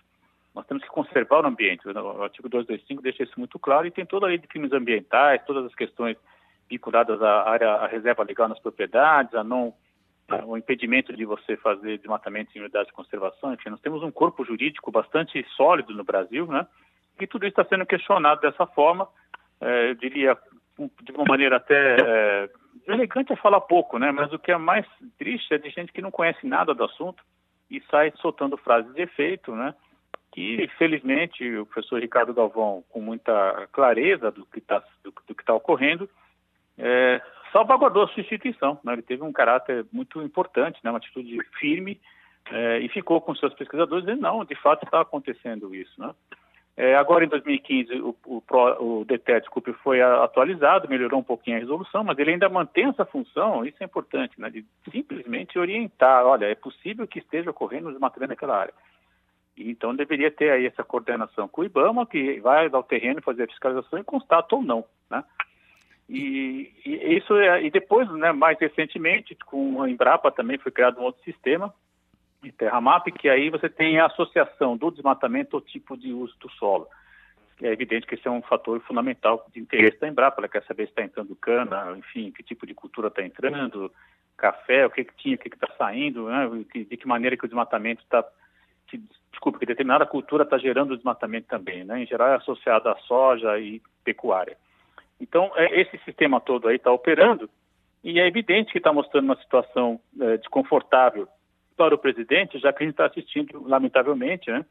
nós 0.54 0.66
temos 0.66 0.82
que 0.82 0.88
conservar 0.88 1.44
o 1.44 1.46
ambiente. 1.46 1.86
O 1.88 2.22
artigo 2.22 2.48
225 2.48 3.02
deixa 3.02 3.22
isso 3.22 3.38
muito 3.38 3.58
claro 3.58 3.86
e 3.86 3.90
tem 3.90 4.06
toda 4.06 4.26
a 4.26 4.28
lei 4.28 4.38
de 4.38 4.46
crimes 4.46 4.72
ambientais, 4.72 5.44
todas 5.44 5.64
as 5.64 5.74
questões 5.74 6.16
vinculadas 6.68 7.20
à 7.22 7.48
área, 7.48 7.70
à 7.70 7.86
reserva 7.86 8.22
legal 8.24 8.48
nas 8.48 8.60
propriedades, 8.60 9.34
a 9.34 9.44
não 9.44 9.74
o 10.46 10.56
impedimento 10.56 11.12
de 11.14 11.24
você 11.24 11.56
fazer 11.56 11.98
desmatamento 11.98 12.56
em 12.56 12.60
unidades 12.60 12.88
de 12.88 12.94
conservação, 12.94 13.52
enfim, 13.52 13.68
nós 13.68 13.80
temos 13.80 14.02
um 14.02 14.10
corpo 14.10 14.44
jurídico 14.44 14.90
bastante 14.90 15.44
sólido 15.54 15.92
no 15.92 16.02
Brasil, 16.02 16.46
né? 16.46 16.66
E 17.20 17.26
tudo 17.26 17.46
isso 17.46 17.60
está 17.60 17.64
sendo 17.64 17.86
questionado 17.86 18.40
dessa 18.40 18.66
forma, 18.66 19.08
é, 19.60 19.90
eu 19.90 19.94
diria 19.94 20.36
de 21.02 21.12
uma 21.12 21.24
maneira 21.24 21.56
até 21.56 21.96
é, 22.00 22.50
elegante 22.86 23.32
é 23.32 23.36
falar 23.36 23.60
pouco, 23.60 23.98
né? 23.98 24.10
Mas 24.10 24.32
o 24.32 24.38
que 24.38 24.50
é 24.50 24.56
mais 24.56 24.86
triste 25.18 25.54
é 25.54 25.58
de 25.58 25.70
gente 25.70 25.92
que 25.92 26.02
não 26.02 26.10
conhece 26.10 26.46
nada 26.46 26.74
do 26.74 26.84
assunto 26.84 27.22
e 27.70 27.80
sai 27.90 28.12
soltando 28.16 28.56
frases 28.56 28.92
de 28.94 29.02
efeito, 29.02 29.54
né? 29.54 29.74
Que 30.32 30.68
felizmente 30.76 31.48
o 31.56 31.66
professor 31.66 32.00
Ricardo 32.00 32.34
Galvão, 32.34 32.84
com 32.90 33.00
muita 33.00 33.68
clareza 33.72 34.30
do 34.30 34.44
que 34.46 34.58
está 34.58 34.82
do, 35.02 35.14
do 35.26 35.34
que 35.34 35.44
tá 35.44 35.54
ocorrendo, 35.54 36.10
é, 36.76 37.22
salvaguardou 37.52 38.02
a 38.02 38.08
sua 38.08 38.20
instituição. 38.20 38.78
Né? 38.82 38.94
Ele 38.94 39.02
teve 39.02 39.22
um 39.22 39.32
caráter 39.32 39.86
muito 39.92 40.20
importante, 40.20 40.80
né? 40.82 40.90
Uma 40.90 40.98
atitude 40.98 41.38
firme 41.58 42.00
é, 42.50 42.80
e 42.80 42.88
ficou 42.88 43.20
com 43.20 43.34
seus 43.34 43.54
pesquisadores 43.54 44.04
dizendo 44.04 44.22
não, 44.22 44.44
de 44.44 44.56
fato 44.56 44.84
está 44.84 45.00
acontecendo 45.00 45.74
isso, 45.74 46.00
né? 46.00 46.12
É, 46.76 46.96
agora, 46.96 47.24
em 47.24 47.28
2015, 47.28 47.94
o, 48.00 48.16
o, 48.26 48.42
o 48.80 49.04
desculpe, 49.04 49.72
foi 49.74 50.02
atualizado, 50.02 50.88
melhorou 50.88 51.20
um 51.20 51.24
pouquinho 51.24 51.56
a 51.56 51.60
resolução, 51.60 52.02
mas 52.02 52.18
ele 52.18 52.32
ainda 52.32 52.48
mantém 52.48 52.88
essa 52.88 53.04
função, 53.04 53.64
isso 53.64 53.76
é 53.80 53.84
importante, 53.84 54.40
né, 54.40 54.50
de 54.50 54.64
simplesmente 54.90 55.56
orientar, 55.56 56.26
olha, 56.26 56.46
é 56.46 56.54
possível 56.56 57.06
que 57.06 57.20
esteja 57.20 57.50
ocorrendo 57.50 57.92
desmatamento 57.92 58.30
naquela 58.30 58.58
área. 58.58 58.74
Então, 59.56 59.94
deveria 59.94 60.32
ter 60.32 60.50
aí 60.50 60.66
essa 60.66 60.82
coordenação 60.82 61.46
com 61.46 61.60
o 61.60 61.64
IBAMA, 61.64 62.06
que 62.06 62.40
vai 62.40 62.68
ao 62.72 62.82
terreno 62.82 63.22
fazer 63.22 63.44
a 63.44 63.48
fiscalização 63.48 64.00
e 64.00 64.04
constata 64.04 64.56
ou 64.56 64.62
não, 64.62 64.84
né? 65.08 65.22
E, 66.08 66.72
e 66.84 67.16
isso 67.16 67.34
é, 67.36 67.62
e 67.62 67.70
depois, 67.70 68.10
né, 68.10 68.32
mais 68.32 68.58
recentemente, 68.58 69.36
com 69.46 69.80
a 69.80 69.88
Embrapa 69.88 70.30
também 70.32 70.58
foi 70.58 70.72
criado 70.72 70.98
um 70.98 71.04
outro 71.04 71.22
sistema, 71.22 71.72
de 72.44 72.52
terramap, 72.52 73.04
que 73.10 73.28
aí 73.28 73.50
você 73.50 73.68
tem 73.68 73.98
a 73.98 74.06
associação 74.06 74.76
do 74.76 74.90
desmatamento 74.90 75.56
ao 75.56 75.62
tipo 75.62 75.96
de 75.96 76.12
uso 76.12 76.34
do 76.38 76.50
solo. 76.52 76.86
É 77.62 77.68
evidente 77.68 78.06
que 78.06 78.14
esse 78.14 78.26
é 78.26 78.30
um 78.30 78.42
fator 78.42 78.80
fundamental 78.80 79.46
de 79.52 79.60
interesse 79.60 79.98
da 80.00 80.08
Embrapa, 80.08 80.40
ela 80.40 80.48
quer 80.48 80.64
saber 80.64 80.84
se 80.84 80.90
está 80.90 81.02
entrando 81.02 81.36
cana, 81.36 81.96
enfim, 81.96 82.30
que 82.30 82.42
tipo 82.42 82.66
de 82.66 82.74
cultura 82.74 83.08
está 83.08 83.22
entrando, 83.22 83.92
café, 84.36 84.86
o 84.86 84.90
que, 84.90 85.04
que 85.04 85.14
tinha, 85.16 85.36
o 85.36 85.38
que 85.38 85.48
está 85.48 85.68
saindo, 85.78 86.28
né? 86.28 86.48
de 86.72 86.96
que 86.96 87.06
maneira 87.06 87.36
que 87.36 87.44
o 87.44 87.48
desmatamento 87.48 88.02
está 88.02 88.24
desculpa, 89.30 89.58
que 89.58 89.66
determinada 89.66 90.06
cultura 90.06 90.44
está 90.44 90.58
gerando 90.58 90.96
desmatamento 90.96 91.48
também, 91.48 91.84
né? 91.84 92.02
Em 92.02 92.06
geral 92.06 92.28
é 92.28 92.36
associado 92.36 92.88
à 92.88 92.96
soja 92.98 93.58
e 93.58 93.80
pecuária. 94.04 94.56
Então, 95.20 95.50
é, 95.56 95.80
esse 95.80 95.98
sistema 96.04 96.40
todo 96.40 96.68
aí 96.68 96.76
está 96.76 96.92
operando 96.92 97.48
e 98.02 98.20
é 98.20 98.26
evidente 98.26 98.72
que 98.72 98.78
está 98.78 98.92
mostrando 98.92 99.24
uma 99.24 99.40
situação 99.40 100.00
é, 100.20 100.36
desconfortável 100.36 101.28
para 101.76 101.94
o 101.94 101.98
presidente, 101.98 102.58
já 102.58 102.72
que 102.72 102.82
a 102.82 102.86
gente 102.86 102.94
está 102.94 103.06
assistindo, 103.06 103.66
lamentavelmente, 103.66 104.50
né? 104.50 104.64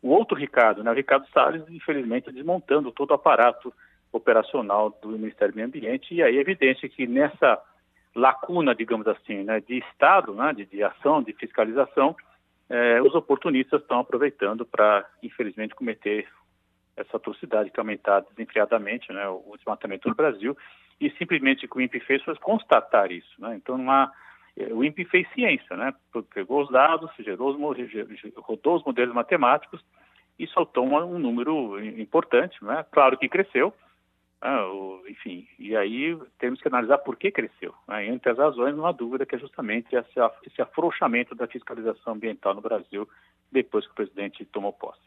O 0.00 0.10
outro 0.10 0.36
Ricardo, 0.36 0.82
né? 0.82 0.90
O 0.90 0.94
Ricardo 0.94 1.26
Salles, 1.32 1.62
infelizmente, 1.68 2.32
desmontando 2.32 2.92
todo 2.92 3.10
o 3.10 3.14
aparato 3.14 3.72
operacional 4.12 4.90
do 5.02 5.10
Ministério 5.10 5.52
do 5.52 5.56
Meio 5.56 5.68
Ambiente 5.68 6.14
e 6.14 6.22
aí 6.22 6.38
é 6.38 6.40
evidente 6.40 6.88
que 6.88 7.06
nessa 7.06 7.60
lacuna, 8.14 8.74
digamos 8.74 9.06
assim, 9.06 9.44
né, 9.44 9.60
de 9.60 9.78
Estado, 9.78 10.34
né, 10.34 10.52
de, 10.52 10.66
de 10.66 10.82
ação, 10.82 11.22
de 11.22 11.32
fiscalização, 11.34 12.16
é, 12.68 13.00
os 13.00 13.14
oportunistas 13.14 13.80
estão 13.80 14.00
aproveitando 14.00 14.64
para, 14.66 15.06
infelizmente, 15.22 15.74
cometer 15.74 16.26
essa 16.96 17.16
atrocidade 17.16 17.70
que 17.70 17.80
aumentar 17.80 18.20
desenfreadamente 18.20 19.12
né, 19.12 19.26
o 19.28 19.54
desmatamento 19.56 20.08
no 20.08 20.14
Brasil. 20.14 20.56
E 21.00 21.10
simplesmente 21.12 21.64
o 21.64 21.68
que 21.68 21.78
o 21.78 21.80
INPE 21.80 22.00
fez 22.00 22.22
foi 22.24 22.34
constatar 22.36 23.12
isso. 23.12 23.30
Né? 23.38 23.54
Então, 23.54 23.78
não 23.78 23.90
há, 23.90 24.10
o 24.72 24.84
INPE 24.84 25.04
fez 25.04 25.28
ciência, 25.32 25.76
né? 25.76 25.94
pegou 26.34 26.62
os 26.62 26.70
dados, 26.70 27.10
gerou 27.18 27.50
os, 27.50 28.34
rodou 28.36 28.76
os 28.76 28.84
modelos 28.84 29.14
matemáticos 29.14 29.84
e 30.38 30.46
soltou 30.48 30.86
um, 30.86 31.18
número 31.18 31.80
importante. 32.00 32.56
Né? 32.64 32.84
Claro 32.90 33.16
que 33.18 33.28
cresceu, 33.28 33.72
ah, 34.40 34.64
o, 34.66 35.02
enfim, 35.08 35.48
e 35.58 35.76
aí 35.76 36.16
temos 36.38 36.60
que 36.60 36.68
analisar 36.68 36.98
por 36.98 37.16
que 37.16 37.30
cresceu. 37.30 37.74
Né? 37.88 38.06
Entre 38.06 38.30
as 38.30 38.38
razões, 38.38 38.76
não 38.76 38.86
há 38.86 38.92
dúvida 38.92 39.26
que 39.26 39.34
é 39.34 39.38
justamente 39.38 39.88
esse 39.94 40.62
afrouxamento 40.62 41.34
da 41.34 41.46
fiscalização 41.46 42.14
ambiental 42.14 42.54
no 42.54 42.60
Brasil 42.60 43.08
depois 43.50 43.84
que 43.84 43.92
o 43.92 43.96
presidente 43.96 44.44
tomou 44.44 44.72
posse. 44.72 45.00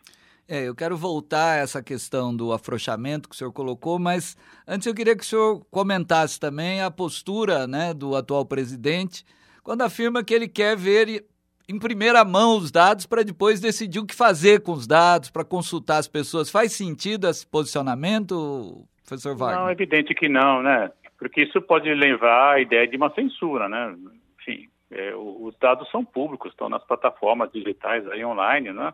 É, 0.47 0.67
eu 0.67 0.75
quero 0.75 0.97
voltar 0.97 1.53
a 1.53 1.57
essa 1.57 1.81
questão 1.81 2.35
do 2.35 2.51
afrouxamento 2.51 3.29
que 3.29 3.35
o 3.35 3.37
senhor 3.37 3.53
colocou, 3.53 3.97
mas 3.97 4.35
antes 4.67 4.85
eu 4.85 4.93
queria 4.93 5.15
que 5.15 5.23
o 5.23 5.25
senhor 5.25 5.63
comentasse 5.71 6.39
também 6.39 6.81
a 6.81 6.91
postura 6.91 7.65
né, 7.67 7.93
do 7.93 8.15
atual 8.15 8.45
presidente 8.45 9.23
quando 9.63 9.81
afirma 9.81 10.23
que 10.23 10.33
ele 10.33 10.47
quer 10.47 10.75
ver 10.75 11.25
em 11.67 11.79
primeira 11.79 12.25
mão 12.25 12.57
os 12.57 12.71
dados 12.71 13.05
para 13.05 13.23
depois 13.23 13.61
decidir 13.61 13.99
o 13.99 14.05
que 14.05 14.15
fazer 14.15 14.61
com 14.61 14.73
os 14.73 14.85
dados, 14.85 15.29
para 15.29 15.45
consultar 15.45 15.97
as 15.97 16.07
pessoas. 16.07 16.51
Faz 16.51 16.73
sentido 16.73 17.27
esse 17.27 17.47
posicionamento, 17.47 18.85
professor 19.05 19.35
Wagner? 19.35 19.59
Não, 19.59 19.69
é 19.69 19.71
evidente 19.71 20.13
que 20.13 20.27
não, 20.27 20.61
né? 20.61 20.91
Porque 21.17 21.43
isso 21.43 21.61
pode 21.61 21.93
levar 21.93 22.55
à 22.55 22.59
ideia 22.59 22.87
de 22.87 22.97
uma 22.97 23.13
censura, 23.13 23.69
né? 23.69 23.95
Enfim, 24.39 24.67
é, 24.89 25.15
os 25.15 25.55
dados 25.59 25.89
são 25.91 26.03
públicos, 26.03 26.51
estão 26.51 26.67
nas 26.67 26.83
plataformas 26.83 27.51
digitais 27.51 28.05
aí 28.09 28.25
online, 28.25 28.73
né? 28.73 28.93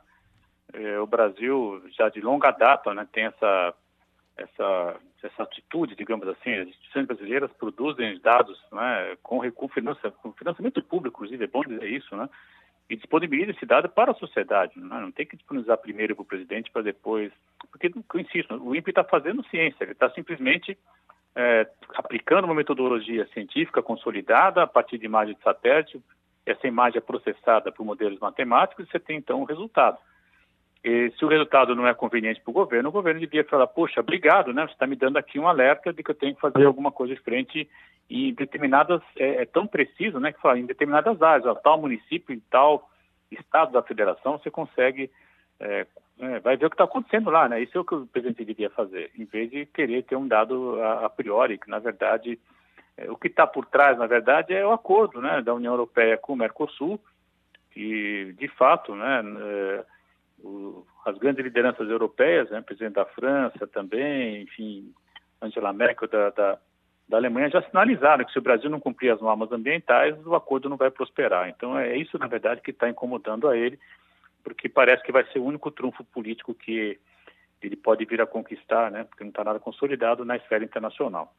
É, 0.73 0.99
o 0.99 1.07
Brasil 1.07 1.81
já 1.97 2.09
de 2.09 2.19
longa 2.19 2.51
data, 2.51 2.93
né, 2.93 3.07
tem 3.11 3.23
essa 3.23 3.73
essa 4.37 4.99
essa 5.23 5.43
atitude, 5.43 5.95
digamos 5.95 6.27
assim, 6.27 6.53
as 6.53 6.67
instituições 6.67 7.07
brasileiras 7.07 7.51
produzem 7.53 8.19
dados, 8.19 8.57
né, 8.71 9.17
com, 9.23 9.39
com, 9.51 9.67
com 9.67 10.33
financiamento 10.33 10.81
público, 10.83 11.17
inclusive 11.17 11.43
é 11.43 11.47
bom 11.47 11.61
dizer 11.61 11.89
isso, 11.89 12.15
né? 12.15 12.29
e 12.89 12.95
disponibiliza 12.95 13.51
esse 13.51 13.65
dado 13.65 13.89
para 13.89 14.11
a 14.11 14.15
sociedade. 14.15 14.73
Não, 14.79 14.97
é? 14.97 15.01
não 15.01 15.11
tem 15.11 15.25
que 15.25 15.35
disponibilizar 15.35 15.77
primeiro 15.77 16.15
para 16.15 16.21
o 16.21 16.25
presidente 16.25 16.71
para 16.71 16.81
depois. 16.81 17.31
Porque, 17.71 17.87
eu 17.87 18.19
insisto, 18.19 18.55
o 18.55 18.75
INPE 18.75 18.91
está 18.91 19.03
fazendo 19.03 19.45
ciência, 19.47 19.83
ele 19.83 19.91
está 19.91 20.09
simplesmente 20.11 20.77
é, 21.35 21.67
aplicando 21.95 22.45
uma 22.45 22.55
metodologia 22.55 23.27
científica 23.33 23.81
consolidada 23.81 24.63
a 24.63 24.67
partir 24.67 24.97
de 24.97 25.05
imagem 25.05 25.35
de 25.35 25.41
satélite. 25.41 26.01
Essa 26.45 26.67
imagem 26.67 26.99
é 26.99 27.01
processada 27.01 27.71
por 27.71 27.85
modelos 27.85 28.19
matemáticos 28.19 28.85
e 28.85 28.91
você 28.91 28.99
tem 28.99 29.17
então 29.17 29.41
o 29.41 29.45
resultado. 29.45 29.97
E 30.83 31.11
se 31.17 31.25
o 31.25 31.27
resultado 31.27 31.75
não 31.75 31.87
é 31.87 31.93
conveniente 31.93 32.41
para 32.41 32.51
o 32.51 32.53
governo, 32.53 32.89
o 32.89 32.91
governo 32.91 33.19
devia 33.19 33.43
falar, 33.43 33.67
poxa, 33.67 33.99
obrigado, 33.99 34.53
né? 34.53 34.65
Você 34.65 34.73
está 34.73 34.85
me 34.85 34.95
dando 34.95 35.17
aqui 35.17 35.39
um 35.39 35.47
alerta 35.47 35.91
de 35.91 36.03
que 36.03 36.11
eu 36.11 36.15
tenho 36.15 36.35
que 36.35 36.41
fazer 36.41 36.65
alguma 36.65 36.91
coisa 36.91 37.13
diferente 37.13 37.67
em 38.09 38.33
determinadas, 38.33 39.01
é, 39.17 39.41
é 39.41 39.45
tão 39.45 39.67
preciso, 39.67 40.19
né? 40.19 40.31
Que 40.31 40.39
fala, 40.39 40.59
em 40.59 40.65
determinadas 40.65 41.21
áreas, 41.21 41.45
ó, 41.45 41.55
tal 41.55 41.79
município, 41.79 42.33
em 42.33 42.39
tal 42.49 42.89
estado 43.29 43.73
da 43.73 43.81
federação, 43.81 44.37
você 44.37 44.49
consegue, 44.49 45.11
é, 45.59 45.85
é, 46.19 46.39
vai 46.39 46.55
ver 46.55 46.67
o 46.67 46.69
que 46.69 46.75
está 46.75 46.85
acontecendo 46.85 47.29
lá, 47.29 47.49
né? 47.49 47.61
Isso 47.61 47.77
é 47.77 47.81
o 47.81 47.85
que 47.85 47.95
o 47.95 48.07
presidente 48.07 48.45
devia 48.45 48.69
fazer, 48.69 49.11
em 49.17 49.25
vez 49.25 49.49
de 49.49 49.65
querer 49.65 50.03
ter 50.03 50.15
um 50.15 50.27
dado 50.27 50.81
a, 50.81 51.05
a 51.07 51.09
priori, 51.09 51.57
que 51.57 51.69
na 51.69 51.79
verdade, 51.79 52.39
é, 52.95 53.11
o 53.11 53.17
que 53.17 53.27
está 53.27 53.45
por 53.45 53.65
trás, 53.65 53.97
na 53.97 54.07
verdade, 54.07 54.53
é 54.53 54.65
o 54.65 54.71
acordo, 54.71 55.21
né? 55.21 55.41
Da 55.41 55.53
União 55.53 55.73
Europeia 55.73 56.17
com 56.17 56.33
o 56.33 56.37
Mercosul, 56.37 56.99
que 57.71 58.33
de 58.37 58.47
fato, 58.47 58.95
né? 58.95 59.21
O, 60.43 60.85
as 61.05 61.17
grandes 61.17 61.43
lideranças 61.43 61.89
europeias, 61.89 62.49
né, 62.49 62.61
presidente 62.61 62.93
da 62.93 63.05
França 63.05 63.65
também, 63.67 64.43
enfim, 64.43 64.93
Angela 65.41 65.73
Merkel 65.73 66.07
da, 66.07 66.29
da, 66.29 66.59
da, 67.07 67.17
Alemanha 67.17 67.49
já 67.49 67.61
sinalizaram 67.63 68.23
que 68.23 68.31
se 68.31 68.39
o 68.39 68.41
Brasil 68.41 68.69
não 68.69 68.79
cumprir 68.79 69.11
as 69.11 69.21
normas 69.21 69.51
ambientais, 69.51 70.15
o 70.25 70.35
acordo 70.35 70.69
não 70.69 70.77
vai 70.77 70.91
prosperar. 70.91 71.49
Então 71.49 71.77
é 71.77 71.97
isso, 71.97 72.17
na 72.19 72.27
verdade, 72.27 72.61
que 72.61 72.71
está 72.71 72.89
incomodando 72.89 73.47
a 73.47 73.57
ele, 73.57 73.79
porque 74.43 74.69
parece 74.69 75.03
que 75.03 75.11
vai 75.11 75.25
ser 75.31 75.39
o 75.39 75.45
único 75.45 75.71
trunfo 75.71 76.03
político 76.03 76.53
que 76.53 76.99
ele 77.61 77.75
pode 77.75 78.05
vir 78.05 78.21
a 78.21 78.27
conquistar, 78.27 78.91
né, 78.91 79.03
porque 79.03 79.23
não 79.23 79.29
está 79.31 79.43
nada 79.43 79.59
consolidado 79.59 80.23
na 80.23 80.35
esfera 80.35 80.63
internacional. 80.63 81.33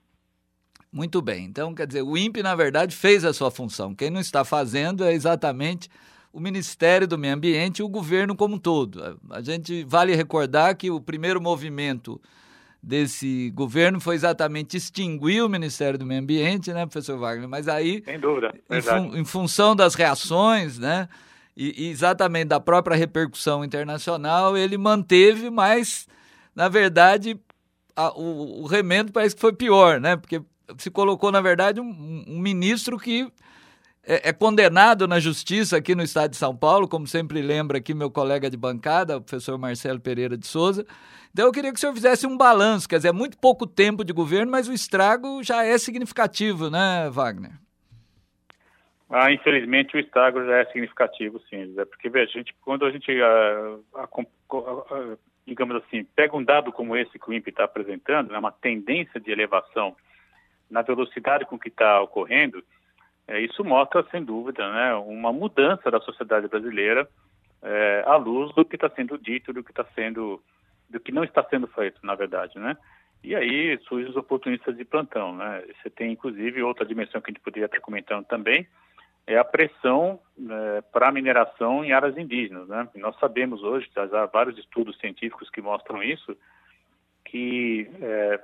Muito 0.92 1.20
bem. 1.20 1.44
Então, 1.44 1.74
quer 1.74 1.86
dizer, 1.86 2.02
o 2.02 2.16
INPE, 2.16 2.42
na 2.42 2.54
verdade, 2.56 2.96
fez 2.96 3.24
a 3.24 3.32
sua 3.32 3.50
função. 3.50 3.94
Quem 3.94 4.10
não 4.10 4.20
está 4.20 4.44
fazendo 4.44 5.04
é 5.04 5.12
exatamente 5.12 5.88
o 6.32 6.40
Ministério 6.40 7.06
do 7.06 7.18
Meio 7.18 7.34
Ambiente 7.34 7.78
e 7.78 7.82
o 7.82 7.88
governo 7.88 8.36
como 8.36 8.56
um 8.56 8.58
todo. 8.58 9.18
A 9.30 9.40
gente 9.40 9.84
vale 9.84 10.14
recordar 10.14 10.76
que 10.76 10.90
o 10.90 11.00
primeiro 11.00 11.40
movimento 11.40 12.20
desse 12.82 13.50
governo 13.50 14.00
foi 14.00 14.14
exatamente 14.14 14.76
extinguir 14.76 15.42
o 15.42 15.48
Ministério 15.48 15.98
do 15.98 16.06
Meio 16.06 16.20
Ambiente, 16.20 16.72
né, 16.72 16.86
professor 16.86 17.18
Wagner? 17.18 17.48
Mas 17.48 17.66
aí, 17.68 18.02
sem 18.04 18.20
dúvida, 18.20 18.54
em, 18.70 18.80
fun 18.80 19.16
em 19.16 19.24
função 19.24 19.74
das 19.74 19.94
reações, 19.94 20.78
né, 20.78 21.08
e, 21.56 21.86
e, 21.86 21.90
exatamente 21.90 22.46
da 22.46 22.60
própria 22.60 22.96
repercussão 22.96 23.64
internacional, 23.64 24.56
ele 24.56 24.78
manteve, 24.78 25.50
mas 25.50 26.06
na 26.54 26.68
verdade 26.68 27.38
a, 27.96 28.16
o, 28.16 28.62
o 28.62 28.66
remendo 28.66 29.10
parece 29.10 29.34
que 29.34 29.40
foi 29.40 29.52
pior, 29.52 30.00
né? 30.00 30.16
Porque 30.16 30.40
se 30.78 30.88
colocou 30.88 31.32
na 31.32 31.40
verdade 31.40 31.80
um, 31.80 32.24
um 32.28 32.38
ministro 32.38 32.96
que 32.96 33.28
é, 34.08 34.30
é, 34.30 34.32
condenado 34.32 35.06
na 35.06 35.20
justiça 35.20 35.76
aqui 35.76 35.94
no 35.94 36.02
estado 36.02 36.30
de 36.30 36.38
São 36.38 36.56
Paulo, 36.56 36.88
como 36.88 37.06
sempre 37.06 37.42
lembra 37.42 37.76
aqui 37.76 37.92
meu 37.92 38.10
colega 38.10 38.48
de 38.48 38.56
bancada, 38.56 39.18
o 39.18 39.20
professor 39.20 39.58
Marcelo 39.58 40.00
Pereira 40.00 40.34
de 40.34 40.46
Souza. 40.46 40.86
Então 41.30 41.44
eu 41.44 41.52
queria 41.52 41.70
que 41.70 41.76
o 41.76 41.78
senhor 41.78 41.92
fizesse 41.92 42.26
um 42.26 42.34
balanço, 42.34 42.88
quer 42.88 42.96
dizer, 42.96 43.08
é 43.08 43.12
muito 43.12 43.36
pouco 43.36 43.66
tempo 43.66 44.02
de 44.02 44.14
governo, 44.14 44.50
mas 44.50 44.66
o 44.66 44.72
estrago 44.72 45.42
já 45.42 45.62
é 45.62 45.76
significativo, 45.76 46.70
né, 46.70 47.10
Wagner? 47.10 47.52
Ah, 49.10 49.30
infelizmente 49.30 49.94
o 49.94 50.00
estrago 50.00 50.42
já 50.42 50.56
é 50.56 50.64
significativo, 50.64 51.38
sim, 51.50 51.66
José, 51.66 51.84
porque 51.84 52.08
veja, 52.08 52.30
a 52.30 52.38
gente, 52.38 52.54
quando 52.62 52.86
a 52.86 52.90
gente, 52.90 53.12
ah, 53.20 53.76
a, 53.94 54.04
a, 54.04 55.16
digamos 55.46 55.76
assim, 55.76 56.04
pega 56.16 56.34
um 56.34 56.42
dado 56.42 56.72
como 56.72 56.96
esse 56.96 57.18
que 57.18 57.28
o 57.28 57.32
INPE 57.34 57.50
está 57.50 57.64
apresentando, 57.64 58.32
né, 58.32 58.38
uma 58.38 58.52
tendência 58.52 59.20
de 59.20 59.30
elevação 59.30 59.94
na 60.70 60.80
velocidade 60.80 61.44
com 61.44 61.58
que 61.58 61.68
está 61.68 62.00
ocorrendo, 62.00 62.64
é, 63.28 63.40
isso 63.40 63.62
mostra, 63.62 64.02
sem 64.10 64.24
dúvida, 64.24 64.66
né, 64.72 64.94
uma 64.94 65.32
mudança 65.32 65.90
da 65.90 66.00
sociedade 66.00 66.48
brasileira 66.48 67.06
é, 67.62 68.02
à 68.06 68.16
luz 68.16 68.54
do 68.54 68.64
que 68.64 68.76
está 68.76 68.88
sendo 68.88 69.18
dito, 69.18 69.52
do 69.52 69.62
que 69.62 69.70
está 69.70 69.84
sendo, 69.94 70.42
do 70.88 70.98
que 70.98 71.12
não 71.12 71.22
está 71.22 71.44
sendo 71.44 71.66
feito, 71.68 72.00
na 72.02 72.14
verdade, 72.14 72.58
né? 72.58 72.76
E 73.22 73.34
aí 73.34 73.78
surgem 73.88 74.08
os 74.08 74.16
oportunistas 74.16 74.76
de 74.76 74.84
plantão, 74.84 75.36
né? 75.36 75.62
Você 75.82 75.90
tem, 75.90 76.12
inclusive, 76.12 76.62
outra 76.62 76.86
dimensão 76.86 77.20
que 77.20 77.30
a 77.30 77.32
gente 77.32 77.42
poderia 77.42 77.66
estar 77.66 77.80
comentando 77.80 78.24
também, 78.26 78.66
é 79.26 79.36
a 79.36 79.44
pressão 79.44 80.18
é, 80.50 80.80
para 80.80 81.08
a 81.08 81.12
mineração 81.12 81.84
em 81.84 81.92
áreas 81.92 82.16
indígenas, 82.16 82.66
né? 82.66 82.88
nós 82.94 83.14
sabemos 83.18 83.62
hoje, 83.62 83.86
há 83.94 84.24
vários 84.24 84.56
estudos 84.56 84.98
científicos 84.98 85.50
que 85.50 85.60
mostram 85.60 86.02
isso, 86.02 86.34
que 87.26 87.90
é, 88.00 88.40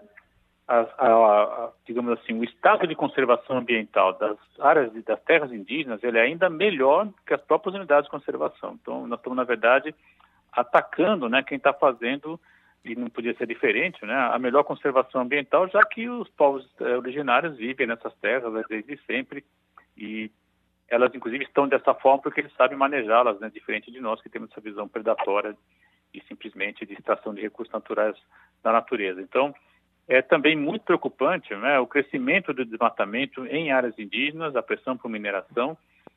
a, 0.66 0.80
a, 0.98 1.06
a, 1.06 1.72
digamos 1.86 2.18
assim, 2.18 2.38
o 2.38 2.44
estado 2.44 2.86
de 2.86 2.94
conservação 2.94 3.58
ambiental 3.58 4.14
das 4.14 4.38
áreas 4.58 4.92
de, 4.92 5.02
das 5.02 5.20
terras 5.22 5.52
indígenas 5.52 6.02
ele 6.02 6.18
é 6.18 6.22
ainda 6.22 6.48
melhor 6.48 7.08
que 7.26 7.34
as 7.34 7.40
próprias 7.42 7.74
unidades 7.74 8.04
de 8.04 8.10
conservação. 8.10 8.78
Então, 8.80 9.06
nós 9.06 9.18
estamos, 9.18 9.36
na 9.36 9.44
verdade, 9.44 9.94
atacando 10.52 11.28
né, 11.28 11.42
quem 11.42 11.58
está 11.58 11.72
fazendo, 11.72 12.40
e 12.84 12.94
não 12.94 13.08
podia 13.08 13.34
ser 13.36 13.46
diferente, 13.46 14.04
né, 14.04 14.14
a 14.14 14.38
melhor 14.38 14.62
conservação 14.62 15.22
ambiental, 15.22 15.68
já 15.68 15.82
que 15.84 16.08
os 16.08 16.28
povos 16.30 16.70
eh, 16.80 16.96
originários 16.96 17.56
vivem 17.56 17.86
nessas 17.86 18.14
terras 18.16 18.52
né, 18.52 18.62
desde 18.68 18.98
sempre 19.06 19.42
e 19.96 20.30
elas, 20.86 21.14
inclusive, 21.14 21.44
estão 21.44 21.66
dessa 21.66 21.94
forma 21.94 22.20
porque 22.22 22.40
eles 22.40 22.52
sabem 22.52 22.76
manejá-las, 22.76 23.40
né, 23.40 23.50
diferente 23.52 23.90
de 23.90 24.00
nós 24.00 24.20
que 24.20 24.28
temos 24.28 24.50
essa 24.50 24.60
visão 24.60 24.86
predatória 24.86 25.56
e 26.12 26.20
simplesmente 26.28 26.84
de 26.84 26.92
extração 26.92 27.32
de 27.32 27.40
recursos 27.40 27.72
naturais 27.72 28.16
da 28.62 28.70
natureza. 28.70 29.20
Então, 29.22 29.54
é 30.08 30.20
também 30.20 30.56
muito 30.56 30.82
preocupante 30.82 31.54
né, 31.54 31.78
o 31.78 31.86
crescimento 31.86 32.52
do 32.52 32.64
desmatamento 32.64 33.46
em 33.46 33.72
áreas 33.72 33.98
indígenas, 33.98 34.54
a 34.54 34.62
pressão 34.62 34.96
por 34.96 35.08
mineração 35.08 35.76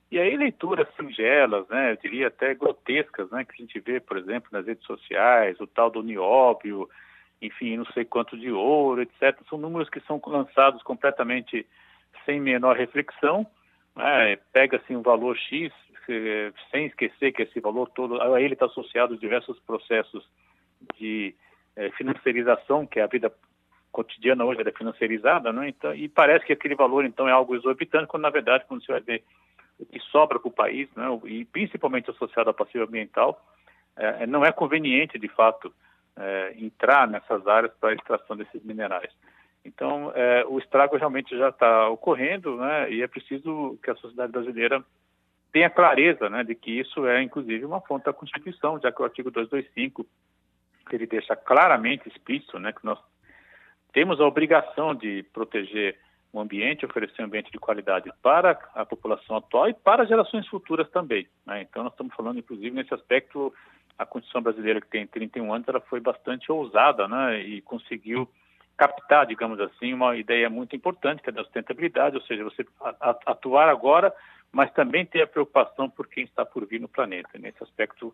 e 0.09 0.19
aí 0.19 0.37
leituras 0.37 0.87
singelas, 0.95 1.67
né, 1.67 1.91
eu 1.91 1.97
diria 1.97 2.27
até 2.27 2.53
grotescas, 2.53 3.29
né, 3.29 3.43
que 3.43 3.51
a 3.51 3.65
gente 3.65 3.79
vê, 3.79 3.99
por 3.99 4.17
exemplo, 4.17 4.49
nas 4.53 4.65
redes 4.65 4.85
sociais, 4.85 5.59
o 5.59 5.67
tal 5.67 5.89
do 5.89 6.01
nióbio, 6.01 6.89
enfim, 7.41 7.75
não 7.75 7.85
sei 7.87 8.05
quanto 8.05 8.37
de 8.37 8.49
ouro, 8.49 9.01
etc. 9.01 9.37
São 9.49 9.57
números 9.57 9.89
que 9.89 9.99
são 10.01 10.21
lançados 10.25 10.81
completamente 10.81 11.67
sem 12.25 12.39
menor 12.39 12.77
reflexão, 12.77 13.45
né, 13.95 14.37
pega 14.53 14.77
assim 14.77 14.95
um 14.95 15.01
valor 15.01 15.37
X, 15.37 15.73
sem 16.71 16.85
esquecer 16.85 17.33
que 17.33 17.41
esse 17.41 17.59
valor 17.59 17.89
todo, 17.89 18.21
a 18.21 18.41
ele 18.41 18.53
está 18.53 18.65
associado 18.65 19.15
a 19.15 19.17
diversos 19.17 19.59
processos 19.59 20.25
de 20.97 21.35
é, 21.75 21.89
financiarização, 21.91 22.87
que 22.87 23.01
é 23.01 23.03
a 23.03 23.07
vida 23.07 23.29
cotidiana 23.97 24.45
hoje 24.45 24.61
é 24.61 24.71
financiarizada, 24.71 25.51
né? 25.51 25.69
então, 25.69 25.91
e 25.95 26.07
parece 26.07 26.45
que 26.45 26.53
aquele 26.53 26.75
valor 26.75 27.03
então 27.03 27.27
é 27.27 27.31
algo 27.31 27.55
exorbitante, 27.55 28.05
quando 28.05 28.21
na 28.21 28.29
verdade, 28.29 28.63
quando 28.67 28.85
você 28.85 28.91
vai 28.91 29.01
ver 29.01 29.23
o 29.79 29.85
que 29.87 29.99
sobra 30.11 30.39
para 30.39 30.47
o 30.47 30.51
país, 30.51 30.87
né, 30.95 31.05
e 31.25 31.43
principalmente 31.45 32.11
associado 32.11 32.51
ao 32.51 32.53
passivo 32.53 32.83
ambiental, 32.83 33.43
é, 33.95 34.27
não 34.27 34.45
é 34.45 34.51
conveniente, 34.51 35.17
de 35.17 35.27
fato, 35.27 35.73
é, 36.15 36.53
entrar 36.59 37.07
nessas 37.07 37.47
áreas 37.47 37.73
para 37.79 37.89
a 37.89 37.93
extração 37.93 38.37
desses 38.37 38.63
minerais. 38.63 39.11
Então, 39.65 40.11
é, 40.13 40.45
o 40.47 40.59
estrago 40.59 40.95
realmente 40.95 41.35
já 41.35 41.49
está 41.49 41.89
ocorrendo, 41.89 42.57
né, 42.57 42.91
e 42.91 43.01
é 43.01 43.07
preciso 43.07 43.79
que 43.81 43.89
a 43.89 43.95
sociedade 43.95 44.31
brasileira 44.31 44.83
tenha 45.51 45.71
clareza 45.71 46.29
né, 46.29 46.43
de 46.43 46.53
que 46.53 46.69
isso 46.69 47.07
é, 47.07 47.23
inclusive, 47.23 47.65
uma 47.65 47.81
fonte 47.81 48.05
da 48.05 48.13
Constituição, 48.13 48.79
já 48.79 48.91
que 48.91 49.01
o 49.01 49.05
artigo 49.05 49.31
225 49.31 50.05
ele 50.91 51.07
deixa 51.07 51.35
claramente 51.35 52.07
explícito 52.07 52.59
né, 52.59 52.71
que 52.71 52.85
nós 52.85 52.99
temos 53.97 54.21
a 54.21 54.27
obrigação 54.27 54.93
de 54.93 55.23
proteger 55.33 55.97
o 56.31 56.39
ambiente, 56.39 56.85
oferecer 56.85 57.19
um 57.23 57.25
ambiente 57.25 57.51
de 57.51 57.57
qualidade 57.57 58.13
para 58.21 58.51
a 58.75 58.85
população 58.85 59.37
atual 59.37 59.69
e 59.69 59.73
para 59.73 60.05
gerações 60.05 60.47
futuras 60.47 60.87
também. 60.91 61.27
Né? 61.43 61.63
Então, 61.63 61.83
nós 61.83 61.93
estamos 61.93 62.13
falando, 62.13 62.37
inclusive, 62.37 62.75
nesse 62.75 62.93
aspecto, 62.93 63.51
a 63.97 64.05
Constituição 64.05 64.43
brasileira, 64.43 64.79
que 64.79 64.87
tem 64.87 65.07
31 65.07 65.51
anos, 65.51 65.67
ela 65.67 65.79
foi 65.79 65.99
bastante 65.99 66.51
ousada 66.51 67.07
né? 67.07 67.39
e 67.39 67.59
conseguiu 67.61 68.29
captar, 68.77 69.25
digamos 69.25 69.59
assim, 69.59 69.95
uma 69.95 70.15
ideia 70.15 70.47
muito 70.47 70.75
importante, 70.75 71.23
que 71.23 71.29
é 71.31 71.33
da 71.33 71.43
sustentabilidade, 71.43 72.17
ou 72.17 72.21
seja, 72.21 72.43
você 72.43 72.63
atuar 73.25 73.67
agora, 73.67 74.13
mas 74.51 74.71
também 74.73 75.07
ter 75.07 75.23
a 75.23 75.27
preocupação 75.27 75.89
por 75.89 76.07
quem 76.07 76.23
está 76.23 76.45
por 76.45 76.67
vir 76.67 76.79
no 76.79 76.87
planeta. 76.87 77.29
Nesse 77.39 77.63
aspecto, 77.63 78.13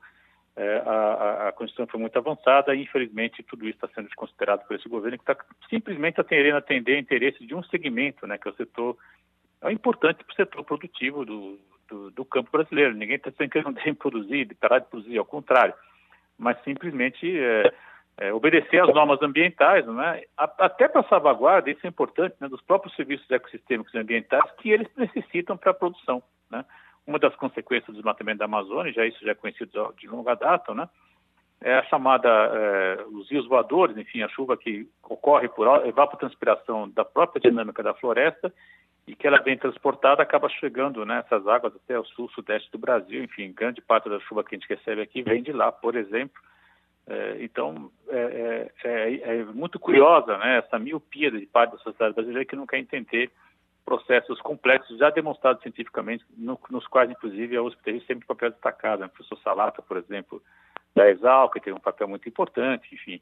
é, 0.55 0.83
a, 0.85 1.47
a, 1.47 1.51
Constituição 1.51 1.87
foi 1.87 1.99
muito 1.99 2.17
avançada 2.17 2.75
e, 2.75 2.83
infelizmente, 2.83 3.41
tudo 3.43 3.65
isso 3.67 3.77
está 3.77 3.87
sendo 3.87 4.05
desconsiderado 4.05 4.63
por 4.67 4.75
esse 4.75 4.87
governo 4.87 5.17
que 5.17 5.31
está 5.31 5.43
simplesmente 5.69 6.21
atendendo 6.21 6.57
atender 6.57 6.99
interesse 6.99 7.45
de 7.45 7.55
um 7.55 7.63
segmento, 7.63 8.27
né, 8.27 8.37
que 8.37 8.47
é 8.47 8.51
o 8.51 8.55
setor 8.55 8.97
é 9.63 9.71
importante 9.71 10.23
para 10.23 10.33
o 10.33 10.35
setor 10.35 10.63
produtivo 10.63 11.25
do, 11.25 11.57
do, 11.87 12.11
do, 12.11 12.25
campo 12.25 12.51
brasileiro. 12.51 12.93
Ninguém 12.93 13.15
está 13.15 13.29
dizendo 13.29 13.49
que 13.49 13.61
não 13.61 13.73
tem 13.73 13.93
produzir, 13.93 14.45
de 14.45 14.53
parar 14.53 14.79
de 14.79 14.89
produzir, 14.89 15.17
ao 15.17 15.25
contrário, 15.25 15.73
mas 16.37 16.61
simplesmente 16.63 17.39
é, 17.39 17.73
é, 18.17 18.33
obedecer 18.33 18.83
às 18.83 18.93
normas 18.93 19.21
ambientais, 19.21 19.85
né, 19.87 20.21
até 20.37 20.87
para 20.87 21.07
salvaguarda, 21.07 21.71
isso 21.71 21.85
é 21.85 21.89
importante, 21.89 22.35
né, 22.39 22.47
dos 22.47 22.61
próprios 22.61 22.95
serviços 22.95 23.29
ecossistêmicos 23.31 23.93
e 23.93 23.97
ambientais 23.97 24.51
que 24.59 24.69
eles 24.69 24.87
necessitam 24.95 25.57
para 25.57 25.71
a 25.71 25.75
produção, 25.75 26.21
né. 26.51 26.63
Uma 27.05 27.19
das 27.19 27.35
consequências 27.35 27.87
do 27.87 27.93
desmatamento 27.93 28.39
da 28.39 28.45
Amazônia, 28.45 28.93
já 28.93 29.05
isso 29.05 29.23
já 29.23 29.31
é 29.31 29.35
conhecido 29.35 29.93
de 29.97 30.07
longa 30.07 30.35
data, 30.35 30.73
né? 30.73 30.87
É 31.61 31.75
a 31.75 31.83
chamada, 31.83 32.29
é, 32.29 33.05
os 33.11 33.29
rios 33.29 33.47
voadores, 33.47 33.95
enfim, 33.95 34.21
a 34.21 34.27
chuva 34.29 34.57
que 34.57 34.87
ocorre 35.03 35.47
por 35.47 35.85
evapotranspiração 35.85 36.89
da 36.89 37.05
própria 37.05 37.39
dinâmica 37.39 37.81
da 37.81 37.93
floresta 37.93 38.53
e 39.07 39.15
que 39.15 39.27
ela 39.27 39.41
vem 39.41 39.57
transportada, 39.57 40.21
acaba 40.21 40.49
chegando 40.49 41.05
né, 41.05 41.23
águas 41.29 41.75
até 41.75 41.99
o 41.99 42.05
sul, 42.05 42.29
sudeste 42.29 42.71
do 42.71 42.77
Brasil, 42.77 43.23
enfim, 43.23 43.51
grande 43.51 43.81
parte 43.81 44.09
da 44.09 44.19
chuva 44.21 44.43
que 44.43 44.55
a 44.55 44.57
gente 44.57 44.69
recebe 44.69 45.01
aqui 45.01 45.21
vem 45.21 45.43
de 45.43 45.51
lá, 45.51 45.71
por 45.71 45.95
exemplo. 45.95 46.41
É, 47.05 47.37
então, 47.41 47.91
é, 48.07 48.71
é, 48.83 48.89
é, 48.89 49.39
é 49.39 49.43
muito 49.45 49.77
curiosa 49.77 50.37
né, 50.37 50.59
essa 50.59 50.79
miopia 50.79 51.29
de 51.29 51.45
parte 51.45 51.71
da 51.71 51.77
sociedade 51.79 52.15
brasileira 52.15 52.45
que 52.45 52.55
não 52.55 52.65
quer 52.65 52.77
entender 52.77 53.29
processos 53.85 54.39
complexos 54.41 54.97
já 54.97 55.09
demonstrados 55.09 55.61
cientificamente, 55.61 56.25
no, 56.37 56.59
nos 56.69 56.87
quais, 56.87 57.09
inclusive, 57.09 57.55
a 57.55 57.61
USP 57.61 57.83
teve 57.83 57.99
sempre 58.01 58.23
um 58.23 58.27
papel 58.27 58.51
destacado. 58.51 59.01
Né? 59.01 59.07
O 59.07 59.09
professor 59.09 59.37
Salata, 59.39 59.81
por 59.81 59.97
exemplo, 59.97 60.41
da 60.95 61.09
Exal, 61.09 61.49
que 61.49 61.59
teve 61.59 61.75
um 61.75 61.81
papel 61.81 62.07
muito 62.07 62.27
importante, 62.27 62.93
enfim. 62.93 63.21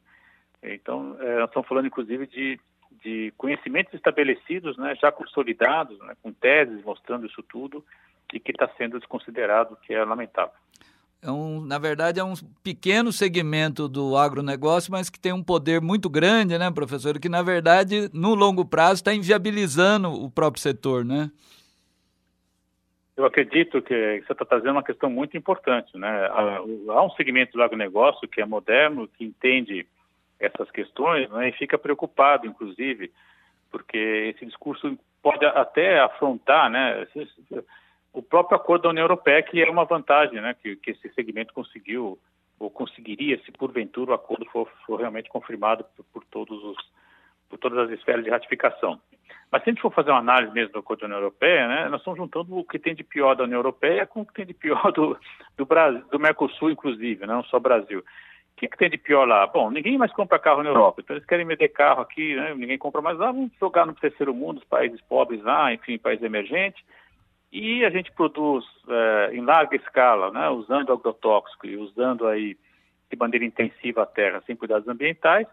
Então, 0.61 1.17
é, 1.19 1.39
nós 1.39 1.49
estamos 1.49 1.67
falando, 1.67 1.87
inclusive, 1.87 2.27
de, 2.27 2.59
de 3.03 3.33
conhecimentos 3.37 3.93
estabelecidos, 3.93 4.77
né, 4.77 4.95
já 4.95 5.11
consolidados, 5.11 5.97
né, 5.99 6.15
com 6.21 6.31
teses 6.31 6.83
mostrando 6.83 7.25
isso 7.25 7.41
tudo, 7.43 7.83
e 8.31 8.39
que 8.39 8.51
está 8.51 8.69
sendo 8.77 8.99
desconsiderado, 8.99 9.75
que 9.77 9.93
é 9.93 10.03
lamentável 10.05 10.53
é 11.23 11.31
um, 11.31 11.61
na 11.61 11.77
verdade, 11.77 12.19
é 12.19 12.23
um 12.23 12.33
pequeno 12.63 13.11
segmento 13.11 13.87
do 13.87 14.17
agronegócio, 14.17 14.91
mas 14.91 15.09
que 15.09 15.19
tem 15.19 15.31
um 15.31 15.43
poder 15.43 15.79
muito 15.79 16.09
grande, 16.09 16.57
né, 16.57 16.71
professor? 16.71 17.19
Que, 17.19 17.29
na 17.29 17.43
verdade, 17.43 18.09
no 18.13 18.33
longo 18.33 18.65
prazo 18.65 18.95
está 18.95 19.13
inviabilizando 19.13 20.09
o 20.11 20.31
próprio 20.31 20.61
setor, 20.61 21.05
né? 21.05 21.29
Eu 23.15 23.25
acredito 23.25 23.81
que 23.83 24.23
você 24.25 24.31
está 24.31 24.43
trazendo 24.45 24.71
uma 24.71 24.83
questão 24.83 25.09
muito 25.09 25.37
importante, 25.37 25.95
né? 25.95 26.27
Há 26.89 27.03
um 27.03 27.11
segmento 27.11 27.53
do 27.53 27.61
agronegócio 27.61 28.27
que 28.27 28.41
é 28.41 28.45
moderno, 28.45 29.07
que 29.07 29.23
entende 29.23 29.85
essas 30.39 30.71
questões, 30.71 31.29
né, 31.29 31.49
e 31.49 31.51
fica 31.51 31.77
preocupado, 31.77 32.47
inclusive, 32.47 33.11
porque 33.69 34.33
esse 34.33 34.43
discurso 34.43 34.97
pode 35.21 35.45
até 35.45 35.99
afrontar, 35.99 36.67
né? 36.67 37.07
O 38.13 38.21
próprio 38.21 38.57
acordo 38.57 38.83
da 38.83 38.89
União 38.89 39.03
Europeia, 39.03 39.41
que 39.41 39.61
é 39.61 39.69
uma 39.69 39.85
vantagem 39.85 40.41
né, 40.41 40.53
que, 40.53 40.75
que 40.75 40.91
esse 40.91 41.09
segmento 41.13 41.53
conseguiu, 41.53 42.19
ou 42.59 42.69
conseguiria, 42.69 43.41
se 43.43 43.51
porventura 43.51 44.11
o 44.11 44.13
acordo 44.13 44.45
for, 44.45 44.69
for 44.85 44.99
realmente 44.99 45.29
confirmado 45.29 45.85
por, 45.95 46.05
por, 46.13 46.25
todos 46.25 46.63
os, 46.63 46.77
por 47.49 47.57
todas 47.57 47.79
as 47.79 47.89
esferas 47.97 48.23
de 48.23 48.29
ratificação. 48.29 48.99
Mas 49.51 49.63
se 49.63 49.69
a 49.69 49.73
gente 49.73 49.81
for 49.81 49.93
fazer 49.93 50.11
uma 50.11 50.19
análise 50.19 50.53
mesmo 50.53 50.73
do 50.73 50.79
acordo 50.79 51.01
da 51.01 51.05
União 51.07 51.19
Europeia, 51.19 51.67
né, 51.67 51.89
nós 51.89 52.01
estamos 52.01 52.17
juntando 52.17 52.57
o 52.57 52.63
que 52.63 52.79
tem 52.79 52.93
de 52.93 53.03
pior 53.03 53.35
da 53.35 53.45
União 53.45 53.59
Europeia 53.59 54.05
com 54.05 54.21
o 54.21 54.25
que 54.25 54.33
tem 54.33 54.45
de 54.45 54.53
pior 54.53 54.91
do, 54.91 55.17
do, 55.57 55.65
Brasil, 55.65 56.03
do 56.11 56.19
Mercosul, 56.19 56.71
inclusive, 56.71 57.25
né, 57.25 57.33
não 57.33 57.43
só 57.43 57.59
Brasil. 57.59 57.99
O 57.99 58.55
que, 58.61 58.67
que 58.67 58.77
tem 58.77 58.89
de 58.89 58.97
pior 58.97 59.25
lá? 59.25 59.47
Bom, 59.47 59.71
ninguém 59.71 59.97
mais 59.97 60.11
compra 60.11 60.37
carro 60.37 60.61
na 60.61 60.69
Europa, 60.69 61.01
então 61.01 61.15
eles 61.15 61.25
querem 61.25 61.45
vender 61.45 61.69
carro 61.69 62.01
aqui, 62.01 62.35
né, 62.35 62.53
ninguém 62.53 62.77
compra 62.77 63.01
mais 63.01 63.17
lá, 63.17 63.27
vamos 63.31 63.51
jogar 63.59 63.85
no 63.85 63.93
terceiro 63.93 64.33
mundo, 64.33 64.59
os 64.59 64.65
países 64.65 65.01
pobres 65.01 65.41
lá, 65.41 65.73
enfim, 65.73 65.97
países 65.97 66.23
emergentes, 66.23 66.83
e 67.51 67.83
a 67.83 67.89
gente 67.89 68.11
produz 68.13 68.65
é, 68.87 69.31
em 69.33 69.41
larga 69.41 69.75
escala, 69.75 70.31
né, 70.31 70.49
usando 70.49 70.93
agrotóxico 70.93 71.67
e 71.67 71.75
usando 71.75 72.25
aí 72.27 72.57
de 73.09 73.17
maneira 73.17 73.45
intensiva 73.45 74.03
a 74.03 74.05
terra, 74.05 74.41
sem 74.45 74.55
cuidados 74.55 74.87
ambientais. 74.87 75.47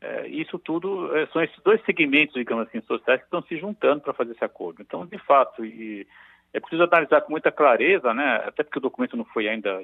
É, 0.00 0.26
isso 0.26 0.58
tudo 0.58 1.16
é, 1.16 1.26
são 1.28 1.42
esses 1.42 1.58
dois 1.62 1.80
segmentos, 1.84 2.34
digamos 2.34 2.66
assim, 2.66 2.80
sociais 2.82 3.20
que 3.20 3.26
estão 3.26 3.42
se 3.42 3.56
juntando 3.56 4.00
para 4.00 4.12
fazer 4.12 4.32
esse 4.32 4.44
acordo. 4.44 4.82
Então, 4.82 5.06
de 5.06 5.18
fato, 5.18 5.64
e 5.64 6.06
é 6.52 6.58
preciso 6.58 6.82
analisar 6.82 7.20
com 7.20 7.30
muita 7.30 7.52
clareza, 7.52 8.12
né, 8.12 8.42
até 8.44 8.64
porque 8.64 8.78
o 8.78 8.82
documento 8.82 9.16
não 9.16 9.24
foi 9.26 9.48
ainda 9.48 9.80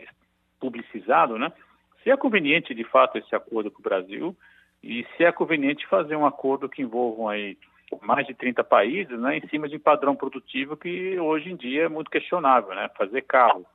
publicizado, 0.59 1.39
né, 1.39 1.53
se 2.03 2.11
é 2.11 2.17
conveniente 2.17 2.75
de 2.75 2.85
fato 2.85 3.19
esse 3.19 3.35
acordo 3.35 3.71
para 3.71 3.81
o 3.81 3.83
Brasil 3.83 4.37
e 4.83 5.07
se 5.17 5.25
é 5.25 5.31
conveniente 5.31 5.87
fazer 5.87 6.17
um 6.17 6.27
acordo 6.27 6.69
que 6.69 6.83
envolvam 6.83 7.29
aí 7.29 7.57
mais 8.01 8.27
de 8.27 8.35
30 8.35 8.65
países, 8.65 9.19
né, 9.19 9.39
em 9.39 9.49
cima 9.49 9.69
de 9.69 9.77
um 9.77 9.81
padrão 9.81 10.17
produtivo 10.17 10.77
que 10.77 11.19
hoje 11.19 11.51
em 11.51 11.57
dia 11.57 11.85
é 11.85 11.89
muito 11.89 12.11
questionável, 12.11 12.75
né, 12.75 12.89
fazer 12.97 13.23
carro, 13.23 13.67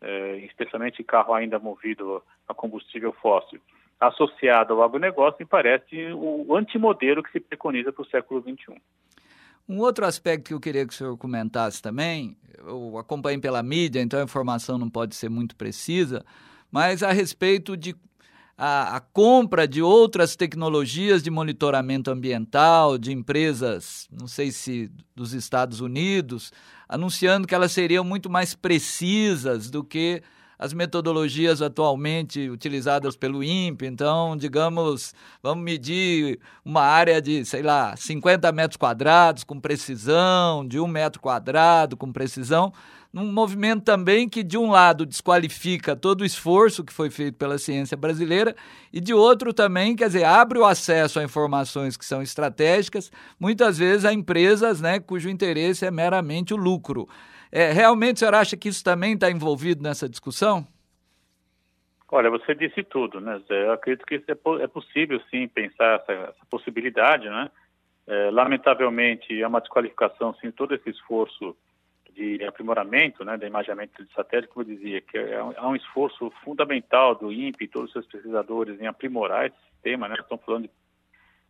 é, 0.00 0.36
especialmente 0.38 1.02
carro 1.02 1.32
ainda 1.32 1.58
movido 1.58 2.22
a 2.48 2.54
combustível 2.54 3.12
fóssil, 3.12 3.60
associado 4.00 4.74
ao 4.74 4.82
agronegócio, 4.82 5.36
me 5.38 5.46
parece 5.46 6.12
o 6.12 6.56
antimodelo 6.56 7.22
que 7.22 7.30
se 7.30 7.40
preconiza 7.40 7.92
para 7.92 8.02
o 8.02 8.06
século 8.06 8.40
XXI. 8.42 8.80
Um 9.68 9.78
outro 9.78 10.04
aspecto 10.04 10.48
que 10.48 10.54
eu 10.54 10.60
queria 10.60 10.86
que 10.86 10.92
o 10.92 10.96
senhor 10.96 11.16
comentasse 11.16 11.80
também, 11.80 12.36
eu 12.58 12.98
acompanho 12.98 13.40
pela 13.40 13.62
mídia, 13.62 14.00
então 14.00 14.20
a 14.20 14.24
informação 14.24 14.76
não 14.76 14.90
pode 14.90 15.14
ser 15.14 15.30
muito 15.30 15.54
precisa, 15.54 16.24
mas 16.70 17.02
a 17.02 17.12
respeito 17.12 17.76
de 17.76 17.94
a, 18.56 18.96
a, 18.96 19.00
compra 19.00 19.66
de 19.66 19.82
outras 19.82 20.36
tecnologias 20.36 21.22
de 21.22 21.30
monitoramento 21.30 22.10
ambiental 22.10 22.98
de 22.98 23.12
empresas, 23.12 24.08
não 24.10 24.26
sei 24.26 24.50
se 24.50 24.90
dos 25.16 25.32
Estados 25.32 25.80
Unidos, 25.80 26.52
anunciando 26.88 27.46
que 27.46 27.54
elas 27.54 27.72
seriam 27.72 28.04
muito 28.04 28.28
mais 28.28 28.54
precisas 28.54 29.70
do 29.70 29.82
que 29.82 30.22
as 30.62 30.72
metodologias 30.72 31.60
atualmente 31.60 32.48
utilizadas 32.48 33.16
pelo 33.16 33.42
INPE. 33.42 33.84
Então, 33.84 34.36
digamos, 34.36 35.12
vamos 35.42 35.64
medir 35.64 36.38
uma 36.64 36.82
área 36.82 37.20
de, 37.20 37.44
sei 37.44 37.62
lá, 37.62 37.96
50 37.96 38.52
metros 38.52 38.76
quadrados 38.76 39.42
com 39.42 39.58
precisão, 39.58 40.64
de 40.64 40.78
um 40.78 40.86
metro 40.86 41.20
quadrado 41.20 41.96
com 41.96 42.12
precisão 42.12 42.72
num 43.12 43.30
movimento 43.30 43.84
também 43.84 44.28
que, 44.28 44.42
de 44.42 44.56
um 44.56 44.70
lado, 44.70 45.04
desqualifica 45.04 45.94
todo 45.94 46.22
o 46.22 46.24
esforço 46.24 46.82
que 46.82 46.92
foi 46.92 47.10
feito 47.10 47.36
pela 47.36 47.58
ciência 47.58 47.96
brasileira, 47.96 48.56
e 48.92 49.00
de 49.00 49.12
outro 49.12 49.52
também, 49.52 49.94
quer 49.94 50.06
dizer, 50.06 50.24
abre 50.24 50.58
o 50.58 50.64
acesso 50.64 51.20
a 51.20 51.24
informações 51.24 51.96
que 51.96 52.04
são 52.04 52.22
estratégicas, 52.22 53.12
muitas 53.38 53.76
vezes 53.76 54.06
a 54.06 54.12
empresas 54.12 54.80
né, 54.80 54.98
cujo 54.98 55.28
interesse 55.28 55.84
é 55.84 55.90
meramente 55.90 56.54
o 56.54 56.56
lucro. 56.56 57.06
É, 57.50 57.70
realmente 57.70 58.16
o 58.16 58.18
senhor 58.20 58.34
acha 58.34 58.56
que 58.56 58.68
isso 58.70 58.82
também 58.82 59.12
está 59.12 59.30
envolvido 59.30 59.82
nessa 59.82 60.08
discussão? 60.08 60.66
Olha, 62.10 62.30
você 62.30 62.54
disse 62.54 62.82
tudo, 62.82 63.20
né? 63.20 63.40
Eu 63.48 63.72
acredito 63.72 64.06
que 64.06 64.16
é, 64.16 64.62
é 64.62 64.66
possível, 64.66 65.20
sim, 65.30 65.48
pensar 65.48 66.00
essa, 66.00 66.12
essa 66.12 66.46
possibilidade, 66.50 67.28
né? 67.28 67.50
É, 68.06 68.30
lamentavelmente, 68.30 69.40
é 69.40 69.46
uma 69.46 69.60
desqualificação, 69.60 70.34
sim, 70.34 70.50
todo 70.50 70.74
esse 70.74 70.90
esforço 70.90 71.56
de 72.14 72.44
aprimoramento, 72.44 73.24
né, 73.24 73.36
de 73.36 73.46
imaginamento 73.46 74.04
de 74.04 74.12
satélite, 74.12 74.48
como 74.52 74.64
eu 74.64 74.76
dizia, 74.76 75.00
que 75.00 75.16
é, 75.16 75.32
é 75.34 75.62
um 75.62 75.76
esforço 75.76 76.30
fundamental 76.44 77.14
do 77.14 77.32
INPE 77.32 77.64
e 77.64 77.68
todos 77.68 77.88
os 77.88 77.92
seus 77.92 78.06
pesquisadores 78.06 78.80
em 78.80 78.86
aprimorar 78.86 79.46
esse 79.46 79.56
sistema, 79.72 80.08
né? 80.08 80.16
Estão 80.18 80.38
falando 80.38 80.64
de, 80.64 80.70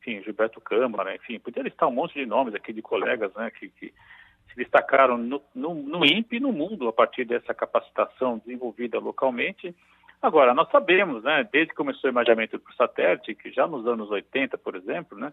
enfim, 0.00 0.22
Gilberto 0.22 0.60
Câmara, 0.60 1.14
enfim, 1.14 1.38
podia 1.38 1.62
listar 1.62 1.88
um 1.88 1.92
monte 1.92 2.14
de 2.14 2.26
nomes 2.26 2.54
aqui 2.54 2.72
de 2.72 2.82
colegas, 2.82 3.32
né, 3.34 3.50
que, 3.50 3.68
que 3.70 3.92
se 4.48 4.56
destacaram 4.56 5.16
no, 5.16 5.42
no, 5.54 5.74
no 5.74 6.04
INPE 6.04 6.36
e 6.36 6.40
no 6.40 6.52
mundo 6.52 6.88
a 6.88 6.92
partir 6.92 7.24
dessa 7.24 7.54
capacitação 7.54 8.38
desenvolvida 8.38 8.98
localmente. 8.98 9.74
Agora, 10.20 10.54
nós 10.54 10.70
sabemos, 10.70 11.24
né, 11.24 11.48
desde 11.50 11.70
que 11.70 11.76
começou 11.76 12.08
o 12.08 12.12
imaginamento 12.12 12.58
por 12.58 12.72
satélite, 12.74 13.34
que 13.34 13.50
já 13.50 13.66
nos 13.66 13.86
anos 13.86 14.10
80, 14.10 14.56
por 14.58 14.76
exemplo, 14.76 15.18
né, 15.18 15.32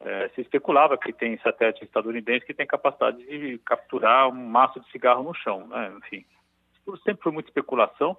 é, 0.00 0.28
se 0.34 0.40
especulava 0.40 0.96
que 0.96 1.12
tem 1.12 1.38
satélite 1.38 1.84
estadunidense 1.84 2.46
que 2.46 2.54
tem 2.54 2.66
capacidade 2.66 3.18
de 3.18 3.58
capturar 3.58 4.28
um 4.28 4.32
maço 4.32 4.80
de 4.80 4.90
cigarro 4.90 5.22
no 5.22 5.34
chão, 5.34 5.66
né? 5.68 5.92
enfim. 5.98 6.24
Isso 6.74 6.96
sempre 7.04 7.22
foi 7.22 7.32
muita 7.32 7.50
especulação, 7.50 8.16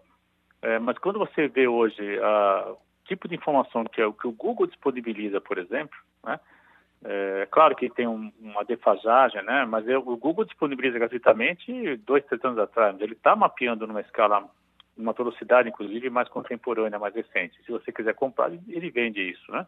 é, 0.62 0.78
mas 0.78 0.98
quando 1.00 1.18
você 1.18 1.48
vê 1.48 1.68
hoje 1.68 2.20
a, 2.20 2.72
o 2.72 2.78
tipo 3.06 3.28
de 3.28 3.36
informação 3.36 3.84
que, 3.86 4.02
é, 4.02 4.12
que 4.12 4.28
o 4.28 4.32
Google 4.32 4.68
disponibiliza, 4.68 5.42
por 5.42 5.58
exemplo, 5.58 5.98
né? 6.24 6.40
É 7.04 7.48
claro 7.50 7.76
que 7.76 7.90
tem 7.90 8.08
um, 8.08 8.32
uma 8.40 8.64
defasagem, 8.64 9.42
né? 9.44 9.66
Mas 9.66 9.88
é, 9.88 9.98
o 9.98 10.04
Google 10.18 10.46
disponibiliza 10.46 11.00
gratuitamente 11.00 11.98
dois, 11.98 12.24
três 12.26 12.44
anos 12.46 12.60
atrás. 12.60 12.96
Ele 13.02 13.14
está 13.14 13.36
mapeando 13.36 13.88
numa 13.88 14.02
escala, 14.02 14.48
numa 14.96 15.12
velocidade, 15.12 15.68
inclusive, 15.68 16.12
mais 16.12 16.30
contemporânea, 16.30 17.00
mais 17.00 17.16
recente. 17.16 17.58
Se 17.66 17.72
você 17.72 17.92
quiser 17.92 18.14
comprar, 18.14 18.52
ele 18.68 18.92
vende 18.92 19.20
isso, 19.20 19.52
né? 19.52 19.66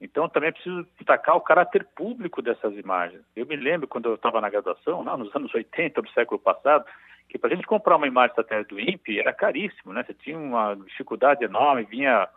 Então, 0.00 0.28
também 0.28 0.48
é 0.48 0.52
preciso 0.52 0.86
destacar 0.96 1.36
o 1.36 1.40
caráter 1.40 1.86
público 1.96 2.42
dessas 2.42 2.76
imagens. 2.76 3.22
Eu 3.34 3.46
me 3.46 3.56
lembro, 3.56 3.88
quando 3.88 4.08
eu 4.08 4.14
estava 4.14 4.40
na 4.40 4.50
graduação, 4.50 5.02
lá 5.02 5.16
nos 5.16 5.34
anos 5.34 5.54
80 5.54 6.02
do 6.02 6.10
século 6.10 6.38
passado, 6.38 6.84
que 7.28 7.38
para 7.38 7.52
a 7.52 7.56
gente 7.56 7.66
comprar 7.66 7.96
uma 7.96 8.06
imagem 8.06 8.36
satélite 8.36 8.68
do 8.68 8.80
INPE 8.80 9.20
era 9.20 9.32
caríssimo, 9.32 9.92
né? 9.92 10.04
Você 10.04 10.14
tinha 10.14 10.38
uma 10.38 10.74
dificuldade 10.74 11.44
enorme, 11.44 11.84
vinha 11.84 12.28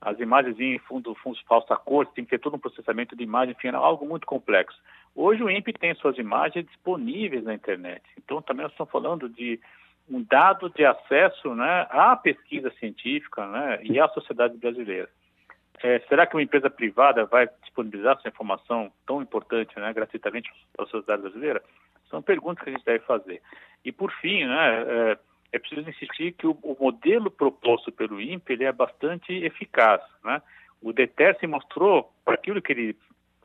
as 0.00 0.18
imagens 0.18 0.58
em 0.58 0.78
fundo, 0.78 1.14
fundos 1.16 1.40
falsos 1.42 1.70
a 1.70 1.76
cor, 1.76 2.06
tinha 2.06 2.24
que 2.24 2.30
ter 2.30 2.38
todo 2.38 2.56
um 2.56 2.58
processamento 2.58 3.14
de 3.14 3.22
imagem, 3.22 3.54
enfim, 3.56 3.68
era 3.68 3.78
algo 3.78 4.06
muito 4.06 4.26
complexo. 4.26 4.80
Hoje 5.14 5.42
o 5.42 5.50
INPE 5.50 5.74
tem 5.74 5.94
suas 5.94 6.16
imagens 6.16 6.64
disponíveis 6.66 7.44
na 7.44 7.52
internet. 7.52 8.02
Então, 8.16 8.40
também 8.40 8.62
nós 8.62 8.72
estamos 8.72 8.90
falando 8.90 9.28
de 9.28 9.60
um 10.08 10.22
dado 10.22 10.70
de 10.70 10.84
acesso 10.84 11.54
né, 11.54 11.86
à 11.90 12.16
pesquisa 12.16 12.70
científica 12.78 13.46
né, 13.46 13.80
e 13.82 14.00
à 14.00 14.08
sociedade 14.08 14.56
brasileira. 14.56 15.08
É, 15.82 15.98
será 16.08 16.26
que 16.26 16.36
uma 16.36 16.42
empresa 16.42 16.68
privada 16.68 17.24
vai 17.24 17.48
disponibilizar 17.62 18.16
essa 18.18 18.28
informação 18.28 18.92
tão 19.06 19.22
importante, 19.22 19.78
né, 19.78 19.92
gratuitamente 19.92 20.50
para 20.74 20.84
a 20.84 20.88
sociedade 20.88 21.22
brasileira? 21.22 21.62
São 22.10 22.20
perguntas 22.20 22.62
que 22.62 22.70
a 22.70 22.72
gente 22.72 22.84
deve 22.84 23.04
fazer. 23.04 23.40
E, 23.84 23.90
por 23.90 24.12
fim, 24.12 24.44
né, 24.44 24.82
é, 24.82 25.18
é 25.52 25.58
preciso 25.58 25.88
insistir 25.88 26.32
que 26.32 26.46
o, 26.46 26.58
o, 26.62 26.76
modelo 26.78 27.30
proposto 27.30 27.90
pelo 27.90 28.20
INPE 28.20 28.52
ele 28.52 28.64
é 28.64 28.72
bastante 28.72 29.32
eficaz. 29.32 30.02
Né? 30.22 30.42
O 30.82 30.92
DETER 30.92 31.38
se 31.38 31.46
mostrou, 31.46 32.12
para 32.24 32.34
aquilo 32.34 32.60
que 32.60 32.72
ele. 32.72 32.96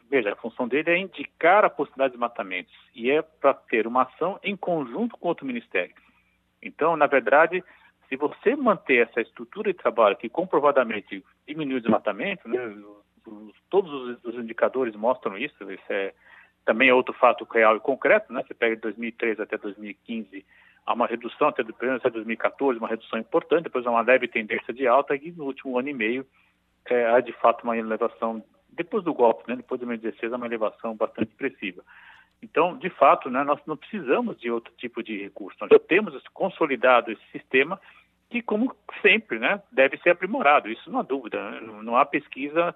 Veja, 0.09 0.33
a 0.33 0.35
função 0.35 0.67
dele 0.67 0.91
é 0.91 0.97
indicar 0.97 1.65
a 1.65 1.69
possibilidade 1.69 2.11
de 2.11 2.17
desmatamentos 2.17 2.73
e 2.93 3.09
é 3.09 3.23
para 3.23 3.55
ter 3.55 3.87
uma 3.87 4.03
ação 4.03 4.39
em 4.43 4.55
conjunto 4.55 5.17
com 5.17 5.27
outro 5.27 5.47
ministério. 5.47 5.95
Então, 6.61 6.95
na 6.95 7.07
verdade, 7.07 7.63
se 8.09 8.15
você 8.15 8.55
manter 8.55 9.07
essa 9.07 9.21
estrutura 9.21 9.71
de 9.71 9.77
trabalho 9.77 10.15
que 10.15 10.29
comprovadamente 10.29 11.23
diminui 11.47 11.77
o 11.77 11.81
desmatamento, 11.81 12.47
né, 12.47 12.59
todos 13.69 14.19
os, 14.23 14.35
indicadores 14.35 14.95
mostram 14.95 15.37
isso, 15.37 15.55
isso 15.71 15.83
é, 15.89 16.13
também 16.65 16.89
é 16.89 16.93
outro 16.93 17.13
fato 17.13 17.47
real 17.51 17.77
e 17.77 17.79
concreto, 17.79 18.31
né? 18.31 18.43
Você 18.45 18.53
pega 18.53 18.75
de 18.75 18.81
2013 18.81 19.41
até 19.41 19.57
2015, 19.57 20.45
há 20.85 20.93
uma 20.93 21.07
redução 21.07 21.47
até, 21.47 21.61
até 21.61 22.09
2014, 22.09 22.79
uma 22.79 22.87
redução 22.87 23.19
importante, 23.19 23.63
depois 23.63 23.85
há 23.85 23.91
uma 23.91 24.01
leve 24.01 24.27
tendência 24.27 24.73
de 24.73 24.87
alta 24.87 25.15
e 25.15 25.31
no 25.31 25.45
último 25.45 25.77
ano 25.77 25.89
e 25.89 25.93
meio 25.93 26.25
é, 26.85 27.07
há 27.07 27.19
de 27.19 27.33
fato 27.33 27.63
uma 27.63 27.77
elevação, 27.77 28.43
depois 28.69 29.03
do 29.03 29.13
golpe, 29.13 29.43
né? 29.47 29.55
Depois 29.55 29.79
de 29.79 29.85
2016, 29.85 30.33
há 30.33 30.35
uma 30.35 30.45
elevação 30.45 30.95
bastante 30.95 31.29
expressiva. 31.29 31.83
Então, 32.41 32.77
de 32.77 32.89
fato, 32.89 33.29
né, 33.29 33.43
nós 33.43 33.59
não 33.65 33.77
precisamos 33.77 34.39
de 34.39 34.51
outro 34.51 34.73
tipo 34.77 35.01
de 35.01 35.21
recurso. 35.23 35.57
Nós 35.61 35.69
já 35.69 35.79
temos 35.79 36.15
consolidado 36.33 37.11
esse 37.11 37.23
sistema 37.31 37.79
que, 38.29 38.41
como 38.41 38.75
sempre, 39.01 39.39
né, 39.39 39.61
deve 39.71 39.97
ser 39.97 40.11
aprimorado. 40.11 40.69
Isso 40.69 40.91
não 40.91 40.99
há 40.99 41.03
dúvida. 41.03 41.51
Né? 41.51 41.61
Não, 41.61 41.95
há 41.95 42.05
pesquisa. 42.05 42.75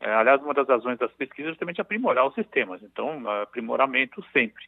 É, 0.00 0.12
aliás, 0.12 0.42
uma 0.42 0.54
das 0.54 0.68
razões 0.68 0.98
das 0.98 1.12
pesquisas 1.12 1.48
é 1.48 1.52
justamente 1.52 1.80
aprimorar 1.80 2.26
os 2.26 2.34
sistemas. 2.34 2.82
Então, 2.82 3.28
aprimoramento 3.42 4.24
sempre. 4.32 4.64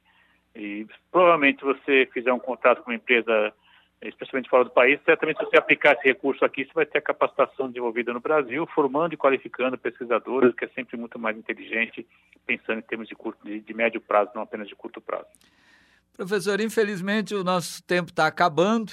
E 0.54 0.86
provavelmente 1.10 1.64
você 1.64 2.08
fizer 2.12 2.32
um 2.32 2.38
contrato 2.38 2.82
com 2.82 2.90
uma 2.90 2.96
empresa, 2.96 3.52
especialmente 4.02 4.48
fora 4.48 4.64
do 4.64 4.70
país, 4.70 5.00
certamente 5.04 5.38
se 5.38 5.44
você 5.44 5.56
aplicar 5.56 5.94
esse 5.94 6.04
recurso 6.04 6.44
aqui, 6.44 6.64
você 6.64 6.72
vai 6.74 6.86
ter 6.86 6.98
a 6.98 7.02
capacitação 7.02 7.68
desenvolvida 7.68 8.12
no 8.12 8.20
Brasil, 8.20 8.66
formando 8.74 9.14
e 9.14 9.16
qualificando 9.16 9.78
pesquisadores, 9.78 10.54
que 10.54 10.64
é 10.64 10.68
sempre 10.68 10.96
muito 10.96 11.18
mais 11.18 11.36
inteligente, 11.36 12.06
pensando 12.46 12.78
em 12.78 12.82
termos 12.82 13.08
de, 13.08 13.14
curto, 13.14 13.44
de, 13.44 13.60
de 13.60 13.74
médio 13.74 14.00
prazo, 14.00 14.30
não 14.34 14.42
apenas 14.42 14.68
de 14.68 14.74
curto 14.74 15.00
prazo. 15.00 15.26
Professor, 16.16 16.60
infelizmente 16.60 17.34
o 17.34 17.44
nosso 17.44 17.82
tempo 17.82 18.10
está 18.10 18.26
acabando. 18.26 18.92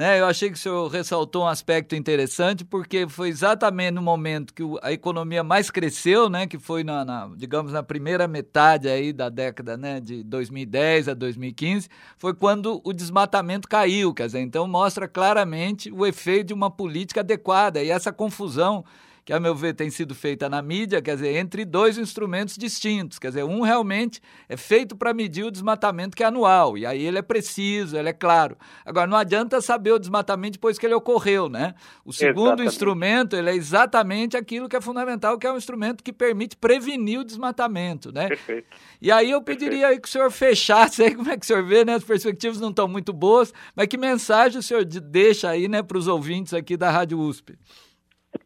Né? 0.00 0.18
Eu 0.18 0.24
achei 0.24 0.48
que 0.48 0.54
o 0.54 0.58
senhor 0.58 0.88
ressaltou 0.88 1.42
um 1.42 1.46
aspecto 1.46 1.94
interessante, 1.94 2.64
porque 2.64 3.06
foi 3.06 3.28
exatamente 3.28 3.90
no 3.90 4.00
momento 4.00 4.54
que 4.54 4.62
a 4.80 4.90
economia 4.90 5.44
mais 5.44 5.70
cresceu, 5.70 6.30
né? 6.30 6.46
que 6.46 6.58
foi, 6.58 6.82
na, 6.82 7.04
na, 7.04 7.30
digamos, 7.36 7.70
na 7.70 7.82
primeira 7.82 8.26
metade 8.26 8.88
aí 8.88 9.12
da 9.12 9.28
década 9.28 9.76
né? 9.76 10.00
de 10.00 10.24
2010 10.24 11.10
a 11.10 11.12
2015, 11.12 11.90
foi 12.16 12.32
quando 12.32 12.80
o 12.82 12.94
desmatamento 12.94 13.68
caiu. 13.68 14.14
Quer 14.14 14.24
dizer, 14.24 14.40
então 14.40 14.66
mostra 14.66 15.06
claramente 15.06 15.92
o 15.92 16.06
efeito 16.06 16.46
de 16.46 16.54
uma 16.54 16.70
política 16.70 17.20
adequada. 17.20 17.82
E 17.82 17.90
essa 17.90 18.10
confusão 18.10 18.86
que, 19.30 19.34
a 19.34 19.38
meu 19.38 19.54
ver, 19.54 19.74
tem 19.74 19.88
sido 19.90 20.12
feita 20.12 20.48
na 20.48 20.60
mídia, 20.60 21.00
quer 21.00 21.14
dizer, 21.14 21.36
entre 21.36 21.64
dois 21.64 21.96
instrumentos 21.96 22.56
distintos. 22.56 23.16
Quer 23.16 23.28
dizer, 23.28 23.44
um 23.44 23.60
realmente 23.60 24.20
é 24.48 24.56
feito 24.56 24.96
para 24.96 25.14
medir 25.14 25.44
o 25.44 25.52
desmatamento 25.52 26.16
que 26.16 26.24
é 26.24 26.26
anual, 26.26 26.76
e 26.76 26.84
aí 26.84 27.06
ele 27.06 27.16
é 27.16 27.22
preciso, 27.22 27.96
ele 27.96 28.08
é 28.08 28.12
claro. 28.12 28.56
Agora, 28.84 29.06
não 29.06 29.16
adianta 29.16 29.60
saber 29.60 29.92
o 29.92 30.00
desmatamento 30.00 30.54
depois 30.54 30.80
que 30.80 30.84
ele 30.84 30.94
ocorreu, 30.94 31.48
né? 31.48 31.76
O 32.04 32.12
segundo 32.12 32.46
exatamente. 32.46 32.68
instrumento, 32.70 33.36
ele 33.36 33.50
é 33.50 33.54
exatamente 33.54 34.36
aquilo 34.36 34.68
que 34.68 34.74
é 34.74 34.80
fundamental, 34.80 35.38
que 35.38 35.46
é 35.46 35.52
um 35.52 35.56
instrumento 35.56 36.02
que 36.02 36.12
permite 36.12 36.56
prevenir 36.56 37.20
o 37.20 37.24
desmatamento, 37.24 38.10
né? 38.10 38.26
Perfeito. 38.26 38.66
E 39.00 39.12
aí 39.12 39.30
eu 39.30 39.40
pediria 39.40 39.86
aí 39.86 40.00
que 40.00 40.08
o 40.08 40.10
senhor 40.10 40.32
fechasse 40.32 41.04
aí, 41.04 41.14
como 41.14 41.30
é 41.30 41.36
que 41.36 41.44
o 41.44 41.46
senhor 41.46 41.64
vê, 41.64 41.84
né? 41.84 41.94
As 41.94 42.02
perspectivas 42.02 42.58
não 42.58 42.70
estão 42.70 42.88
muito 42.88 43.12
boas, 43.12 43.54
mas 43.76 43.86
que 43.86 43.96
mensagem 43.96 44.58
o 44.58 44.62
senhor 44.62 44.84
deixa 44.84 45.50
aí, 45.50 45.68
né, 45.68 45.84
para 45.84 45.98
os 45.98 46.08
ouvintes 46.08 46.52
aqui 46.52 46.76
da 46.76 46.90
Rádio 46.90 47.20
USP? 47.20 47.56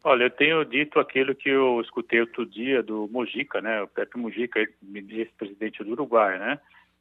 Olha, 0.03 0.23
eu 0.23 0.29
tenho 0.29 0.63
dito 0.65 0.99
aquilo 0.99 1.35
que 1.35 1.49
eu 1.49 1.79
escutei 1.81 2.19
outro 2.19 2.45
dia 2.45 2.81
do 2.81 3.07
Mojica, 3.11 3.61
né, 3.61 3.81
o 3.81 3.87
Pepe 3.87 4.17
Mojica, 4.17 4.59
ex-presidente 4.59 5.83
do 5.83 5.91
Uruguai, 5.91 6.39
né, 6.39 6.59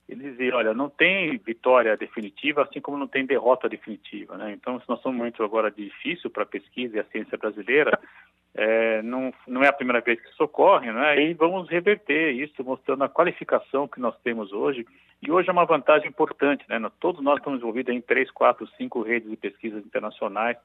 ele 0.09 0.31
dizia, 0.31 0.55
olha, 0.55 0.75
não 0.75 0.91
tem 0.91 1.39
vitória 1.39 1.97
definitiva, 1.97 2.63
assim 2.63 2.81
como 2.81 2.99
não 2.99 3.07
tem 3.07 3.25
derrota 3.25 3.69
definitiva, 3.69 4.37
né, 4.37 4.53
então 4.53 4.79
se 4.81 4.89
nós 4.89 5.01
somos 5.01 5.19
muito 5.19 5.43
agora 5.43 5.71
difícil 5.71 6.31
para 6.31 6.43
a 6.43 6.47
pesquisa 6.47 6.97
e 6.97 7.01
a 7.01 7.05
ciência 7.05 7.39
brasileira, 7.39 7.99
é, 8.55 9.03
não, 9.03 9.33
não 9.47 9.63
é 9.63 9.69
a 9.69 9.73
primeira 9.73 10.01
vez 10.01 10.21
que 10.21 10.29
isso 10.29 10.45
ocorre, 10.45 10.93
né, 10.93 11.23
e 11.23 11.35
vamos 11.35 11.69
reverter 11.69 12.33
isso, 12.33 12.63
mostrando 12.63 13.05
a 13.05 13.09
qualificação 13.09 13.89
que 13.89 14.01
nós 14.01 14.15
temos 14.23 14.53
hoje, 14.53 14.87
e 15.23 15.31
hoje 15.31 15.49
é 15.49 15.53
uma 15.53 15.65
vantagem 15.65 16.09
importante, 16.09 16.65
né, 16.69 16.79
todos 17.01 17.23
nós 17.23 17.39
estamos 17.39 17.61
envolvidos 17.61 17.95
em 17.95 18.01
três, 18.01 18.31
quatro, 18.31 18.67
cinco 18.77 19.03
redes 19.03 19.31
de 19.31 19.37
pesquisas 19.37 19.85
internacionais, 19.85 20.59